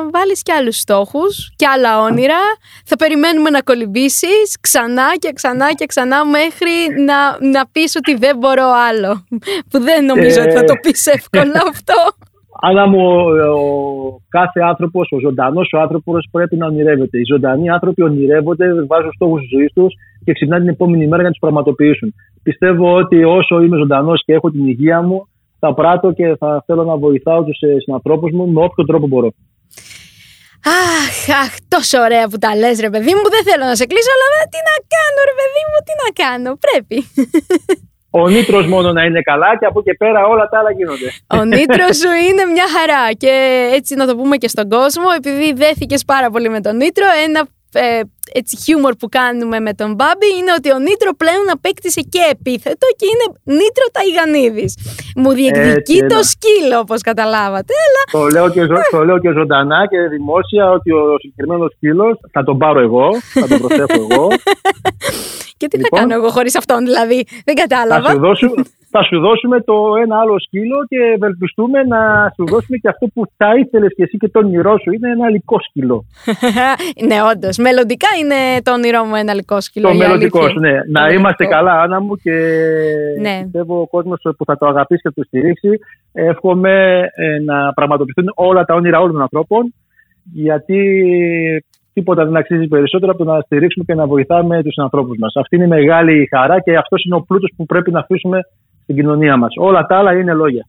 βάλεις 0.09 0.41
και 0.41 0.53
άλλους 0.53 0.77
στόχους 0.77 1.53
και 1.55 1.67
άλλα 1.67 2.01
όνειρα. 2.01 2.39
Θα 2.85 2.95
περιμένουμε 2.95 3.49
να 3.49 3.61
κολυμπήσεις 3.61 4.57
ξανά 4.61 5.15
και 5.19 5.31
ξανά 5.33 5.73
και 5.73 5.85
ξανά 5.85 6.25
μέχρι 6.25 6.71
να, 7.05 7.47
να 7.49 7.67
πεις 7.67 7.95
ότι 7.95 8.15
δεν 8.15 8.37
μπορώ 8.37 8.71
άλλο. 8.89 9.25
Που 9.69 9.79
δεν 9.79 10.05
νομίζω 10.05 10.41
ότι 10.41 10.51
θα 10.51 10.63
το 10.63 10.73
πεις 10.81 11.05
εύκολα 11.05 11.63
αυτό. 11.67 11.93
Αλλά 12.59 12.87
μου, 12.87 12.99
ο 13.55 14.21
κάθε 14.29 14.59
άνθρωπος, 14.61 15.07
ο 15.11 15.19
ζωντανός 15.19 15.69
ο 15.73 15.79
άνθρωπος 15.79 16.27
πρέπει 16.31 16.55
να 16.55 16.65
ονειρεύεται. 16.65 17.17
Οι 17.19 17.25
ζωντανοί 17.31 17.69
άνθρωποι 17.69 18.01
ονειρεύονται, 18.03 18.65
βάζουν 18.87 19.11
στόχους 19.13 19.41
της 19.41 19.49
ζωής 19.49 19.71
τους 19.73 19.93
και 20.23 20.33
ξυπνάνε 20.33 20.61
την 20.63 20.73
επόμενη 20.73 21.03
μέρα 21.03 21.15
για 21.15 21.23
να 21.23 21.29
τους 21.29 21.39
πραγματοποιήσουν. 21.39 22.13
Πιστεύω 22.43 22.95
ότι 22.95 23.23
όσο 23.23 23.61
είμαι 23.61 23.77
ζωντανός 23.77 24.23
και 24.25 24.33
έχω 24.33 24.51
την 24.51 24.67
υγεία 24.67 25.01
μου, 25.01 25.27
θα 25.59 25.73
πράττω 25.73 26.11
και 26.11 26.35
θα 26.39 26.63
θέλω 26.65 26.83
να 26.83 26.95
βοηθάω 26.97 27.43
τους 27.43 27.57
συνανθρώπους 27.83 28.31
μου 28.31 28.51
με 28.51 28.63
όποιο 28.63 28.85
τρόπο 28.85 29.07
μπορώ. 29.07 29.31
Αχ, 30.63 31.37
αχ, 31.43 31.53
τόσο 31.67 31.97
ωραία 31.99 32.25
που 32.29 32.37
τα 32.37 32.55
λες 32.55 32.79
ρε 32.79 32.89
παιδί 32.89 33.13
μου, 33.17 33.25
δεν 33.35 33.43
θέλω 33.47 33.65
να 33.71 33.75
σε 33.75 33.85
κλείσω, 33.85 34.11
αλλά 34.15 34.39
τι 34.53 34.59
να 34.69 34.75
κάνω 34.93 35.19
ρε 35.29 35.35
παιδί 35.39 35.61
μου, 35.69 35.77
τι 35.87 35.93
να 36.03 36.09
κάνω, 36.21 36.51
πρέπει 36.65 36.97
ο 38.09 38.27
νήτρο 38.27 38.61
μόνο 38.61 38.91
να 38.91 39.03
είναι 39.03 39.21
καλά 39.21 39.57
και 39.59 39.65
από 39.65 39.79
εκεί 39.79 39.97
πέρα 39.97 40.25
όλα 40.27 40.49
τα 40.49 40.59
άλλα 40.59 40.71
γίνονται. 40.71 41.09
Ο 41.27 41.43
νήτρο 41.43 41.85
σου 42.01 42.11
είναι 42.29 42.43
μια 42.53 42.67
χαρά. 42.75 43.13
Και 43.17 43.33
έτσι 43.73 43.95
να 43.95 44.07
το 44.07 44.15
πούμε 44.15 44.37
και 44.37 44.47
στον 44.47 44.69
κόσμο, 44.69 45.05
επειδή 45.17 45.53
δέθηκες 45.53 46.05
πάρα 46.05 46.29
πολύ 46.29 46.49
με 46.49 46.61
τον 46.61 46.75
νήτρο, 46.75 47.05
ένα 47.25 47.47
ε, 47.73 48.01
έτσι 48.33 48.57
χιούμορ 48.57 48.93
που 48.95 49.07
κάνουμε 49.09 49.59
με 49.59 49.73
τον 49.73 49.93
Μπάμπη 49.95 50.29
είναι 50.39 50.51
ότι 50.57 50.69
ο 50.71 50.79
Νίτρο 50.79 51.11
πλέον 51.21 51.45
απέκτησε 51.51 52.01
και 52.01 52.21
επίθετο 52.31 52.85
και 52.97 53.05
είναι 53.11 53.25
Νίτρο 53.57 53.85
Ταϊγανίδης. 53.95 54.71
Μου 55.15 55.31
διεκδικεί 55.31 55.99
το 56.13 56.19
σκύλο 56.33 56.79
όπως 56.79 57.01
καταλάβατε. 57.01 57.73
Αλλά... 57.85 58.01
Το, 58.11 58.27
λέω 58.35 58.49
και, 58.49 58.65
το 58.91 59.05
λέω 59.05 59.19
και 59.19 59.31
ζωντανά 59.31 59.87
και 59.87 59.97
δημόσια 60.15 60.69
ότι 60.69 60.91
ο 60.91 61.17
συγκεκριμένος 61.19 61.71
σκύλος 61.75 62.19
θα 62.31 62.43
τον 62.43 62.57
πάρω 62.57 62.79
εγώ, 62.79 63.07
θα 63.33 63.47
τον 63.47 63.59
προσέχω 63.59 64.07
εγώ. 64.09 64.27
Και 65.57 65.67
τι 65.67 65.77
λοιπόν, 65.77 65.99
θα 65.99 66.05
κάνω 66.05 66.13
εγώ 66.19 66.29
χωρίς 66.29 66.55
αυτόν, 66.55 66.85
δηλαδή; 66.85 67.25
Δεν 67.45 67.55
κατάλαβα. 67.55 68.07
Θα 68.07 68.13
σου, 68.13 68.19
δώσουμε, 68.19 68.63
θα 68.89 69.03
σου 69.03 69.19
δώσουμε 69.19 69.61
το 69.61 69.75
ένα 70.03 70.19
άλλο 70.19 70.39
σκύλο 70.39 70.77
και 70.87 70.97
ευελπιστούμε 71.15 71.83
να 71.83 72.31
σου 72.35 72.45
δώσουμε 72.45 72.77
και 72.77 72.87
αυτό 72.87 73.07
που 73.13 73.23
θα 73.37 73.55
ήθελες 73.55 73.91
και 73.95 74.03
εσύ 74.03 74.17
και 74.17 74.29
το 74.29 74.39
όνειρό 74.39 74.77
σου. 74.81 74.91
Είναι 74.91 75.09
ένα 75.11 75.29
λικό 75.29 75.57
σκύλο. 75.61 76.05
ναι, 77.07 77.17
όντως. 77.31 77.57
Μελλοντικά 77.57 78.07
είναι 78.21 78.61
το 78.63 78.71
όνειρό 78.73 79.03
μου 79.03 79.15
ένα 79.15 79.33
λικό 79.33 79.61
σκύλο. 79.61 79.87
Το 79.89 79.95
μελλοντικό, 79.95 80.47
ναι. 80.47 80.73
Να 80.87 81.07
είμαστε 81.07 81.45
καλά, 81.45 81.81
Άννα 81.81 82.01
μου, 82.01 82.15
και 82.15 82.35
ναι. 83.21 83.39
πιστεύω 83.41 83.81
ο 83.81 83.87
κόσμος 83.87 84.21
που 84.37 84.45
θα 84.45 84.57
το 84.57 84.65
αγαπήσει 84.65 85.01
και 85.01 85.11
το 85.15 85.23
στηρίξει. 85.23 85.69
Εύχομαι 86.13 86.99
ε, 87.15 87.39
να 87.45 87.73
πραγματοποιηθούν 87.73 88.31
όλα 88.35 88.63
τα 88.65 88.73
όνειρα 88.75 88.99
όλων 88.99 89.11
των 89.11 89.21
ανθρώπων. 89.21 89.73
Γιατί 90.33 90.79
τίποτα 91.97 92.25
δεν 92.25 92.35
αξίζει 92.35 92.67
περισσότερο 92.67 93.11
από 93.11 93.23
το 93.23 93.31
να 93.31 93.41
στηρίξουμε 93.41 93.85
και 93.87 93.93
να 93.93 94.07
βοηθάμε 94.07 94.63
τους 94.63 94.77
ανθρώπους 94.77 95.17
μας. 95.17 95.35
Αυτή 95.35 95.55
είναι 95.55 95.65
η 95.65 95.67
μεγάλη 95.67 96.27
χαρά 96.35 96.61
και 96.61 96.77
αυτός 96.77 97.03
είναι 97.03 97.15
ο 97.15 97.21
πλούτος 97.21 97.53
που 97.55 97.65
πρέπει 97.65 97.91
να 97.91 97.99
αφήσουμε 97.99 98.39
στην 98.83 98.95
κοινωνία 98.95 99.37
μας. 99.37 99.53
Όλα 99.57 99.85
τα 99.85 99.97
άλλα 99.97 100.13
είναι 100.13 100.33
λόγια. 100.33 100.67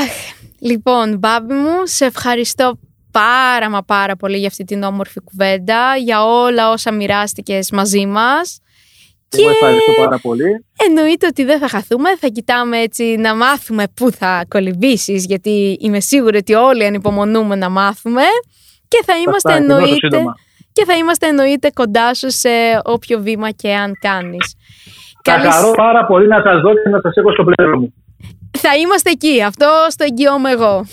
Αχ, 0.00 0.12
λοιπόν, 0.60 1.18
Μπάμπη 1.18 1.54
μου, 1.54 1.76
σε 1.82 2.04
ευχαριστώ 2.04 2.78
πάρα 3.10 3.70
μα 3.70 3.82
πάρα 3.82 4.16
πολύ 4.16 4.36
για 4.36 4.46
αυτή 4.48 4.64
την 4.64 4.82
όμορφη 4.82 5.20
κουβέντα, 5.20 5.96
για 6.04 6.24
όλα 6.24 6.70
όσα 6.70 6.92
μοιράστηκες 6.92 7.70
μαζί 7.70 8.06
μας. 8.06 8.60
Εγώ 9.38 9.50
ευχαριστώ 9.50 9.92
πάρα 10.04 10.18
πολύ. 10.18 10.64
Εννοείται 10.88 11.26
ότι 11.26 11.44
δεν 11.44 11.58
θα 11.58 11.68
χαθούμε, 11.68 12.16
θα 12.16 12.28
κοιτάμε 12.28 12.78
έτσι 12.78 13.16
να 13.16 13.36
μάθουμε 13.36 13.84
πού 13.94 14.10
θα 14.10 14.44
κολυμπήσεις, 14.48 15.24
γιατί 15.24 15.76
είμαι 15.80 16.00
σίγουρη 16.00 16.36
ότι 16.36 16.54
όλοι 16.54 16.84
ανυπομονούμε 16.84 17.54
να 17.56 17.68
μάθουμε 17.68 18.22
και 18.88 19.02
θα 19.04 19.12
είμαστε 19.16 19.54
εννοείται 19.54 20.22
και 20.72 20.84
θα 20.84 20.94
είμαστε 20.96 21.26
εννοείται 21.26 21.70
κοντά 21.74 22.14
σου 22.14 22.30
σε 22.30 22.48
όποιο 22.84 23.20
βήμα 23.20 23.50
και 23.50 23.74
αν 23.74 23.92
κάνεις. 24.00 24.54
Θα 25.22 25.32
Καλή... 25.32 25.50
χαρώ 25.50 25.70
πάρα 25.70 26.06
πολύ 26.06 26.26
να 26.28 26.42
σας 26.42 26.60
δω 26.60 26.72
και 26.72 26.88
να 26.88 27.00
σας 27.02 27.16
έχω 27.16 27.32
στο 27.32 27.44
πλέον 27.44 27.78
μου. 27.78 27.94
Θα 28.58 28.74
είμαστε 28.74 29.10
εκεί, 29.10 29.42
αυτό 29.42 29.66
στο 29.88 30.04
εγγυώμαι 30.04 30.50
εγώ. 30.50 30.86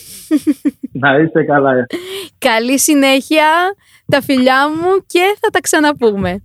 Να 0.92 1.18
είστε 1.18 1.44
καλά. 1.44 1.72
Καλή 2.38 2.80
συνέχεια, 2.80 3.46
τα 4.06 4.22
φιλιά 4.22 4.70
μου 4.70 5.06
και 5.08 5.38
θα 5.40 5.50
τα 5.50 5.60
ξαναπούμε. 5.60 6.44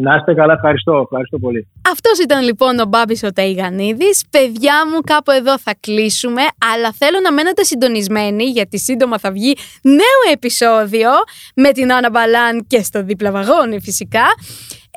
Να 0.00 0.14
είστε 0.14 0.34
καλά, 0.34 0.52
ευχαριστώ. 0.52 1.00
Ευχαριστώ 1.02 1.38
πολύ. 1.38 1.68
Αυτός 1.90 2.18
ήταν 2.18 2.44
λοιπόν 2.44 2.78
ο 2.78 2.84
Μπάμπης 2.84 3.22
ο 3.22 3.32
Ταϊγανίδης. 3.32 4.24
Παιδιά 4.30 4.74
μου, 4.90 5.00
κάπου 5.00 5.30
εδώ 5.30 5.58
θα 5.58 5.74
κλείσουμε, 5.80 6.42
αλλά 6.74 6.92
θέλω 6.92 7.20
να 7.22 7.32
μένετε 7.32 7.62
συντονισμένοι 7.62 8.44
γιατί 8.44 8.78
σύντομα 8.78 9.18
θα 9.18 9.30
βγει 9.32 9.54
νέο 9.82 10.32
επεισόδιο 10.32 11.10
με 11.54 11.72
την 11.72 11.92
Άννα 11.92 12.10
Μπαλάν 12.10 12.66
και 12.66 12.82
στο 12.82 13.02
δίπλα 13.02 13.30
βαγόνι 13.30 13.80
φυσικά. 13.80 14.24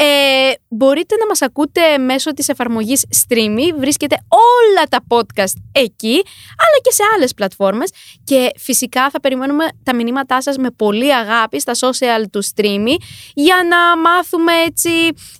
Ε, 0.03 0.51
μπορείτε 0.67 1.15
να 1.15 1.25
μας 1.25 1.41
ακούτε 1.41 1.97
μέσω 1.97 2.33
της 2.33 2.49
εφαρμογής 2.49 3.05
Streamy, 3.09 3.75
βρίσκεται 3.77 4.15
όλα 4.29 4.83
τα 4.89 4.99
podcast 5.07 5.53
εκεί, 5.71 6.21
αλλά 6.57 6.77
και 6.81 6.91
σε 6.91 7.03
άλλες 7.15 7.33
πλατφόρμες. 7.33 7.91
Και 8.23 8.49
φυσικά 8.57 9.09
θα 9.09 9.19
περιμένουμε 9.19 9.65
τα 9.83 9.95
μηνύματά 9.95 10.41
σας 10.41 10.57
με 10.57 10.71
πολύ 10.71 11.15
αγάπη 11.15 11.59
στα 11.59 11.73
social 11.73 12.23
του 12.31 12.43
Streamy 12.43 12.95
για 13.33 13.55
να 13.69 13.97
μάθουμε 14.09 14.51
έτσι 14.65 14.89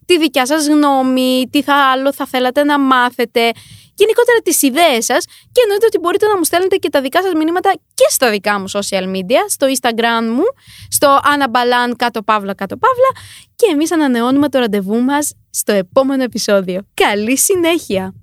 τη 0.05 0.17
δικιά 0.17 0.45
σας 0.45 0.67
γνώμη, 0.67 1.47
τι 1.51 1.61
θα 1.61 1.75
άλλο 1.75 2.13
θα 2.13 2.25
θέλατε 2.25 2.63
να 2.63 2.79
μάθετε 2.79 3.51
γενικότερα 3.93 4.39
τις 4.43 4.61
ιδέες 4.61 5.05
σας 5.05 5.25
και 5.25 5.61
εννοείται 5.63 5.85
ότι 5.85 5.99
μπορείτε 5.99 6.27
να 6.27 6.37
μου 6.37 6.43
στέλνετε 6.43 6.75
και 6.75 6.89
τα 6.89 7.01
δικά 7.01 7.21
σας 7.21 7.33
μηνύματα 7.33 7.71
και 7.93 8.05
στα 8.09 8.29
δικά 8.29 8.59
μου 8.59 8.69
social 8.71 9.05
media, 9.15 9.41
στο 9.47 9.67
Instagram 9.67 10.23
μου, 10.35 10.45
στο 10.89 11.19
Αναμπαλάν 11.23 11.95
κάτω 11.95 12.23
παύλα 12.23 12.53
κάτω 12.53 12.77
παύλα 12.77 13.11
και 13.55 13.65
εμείς 13.71 13.91
ανανεώνουμε 13.91 14.49
το 14.49 14.59
ραντεβού 14.59 15.01
μας 15.01 15.33
στο 15.49 15.71
επόμενο 15.71 16.23
επεισόδιο. 16.23 16.81
Καλή 16.93 17.37
συνέχεια! 17.37 18.20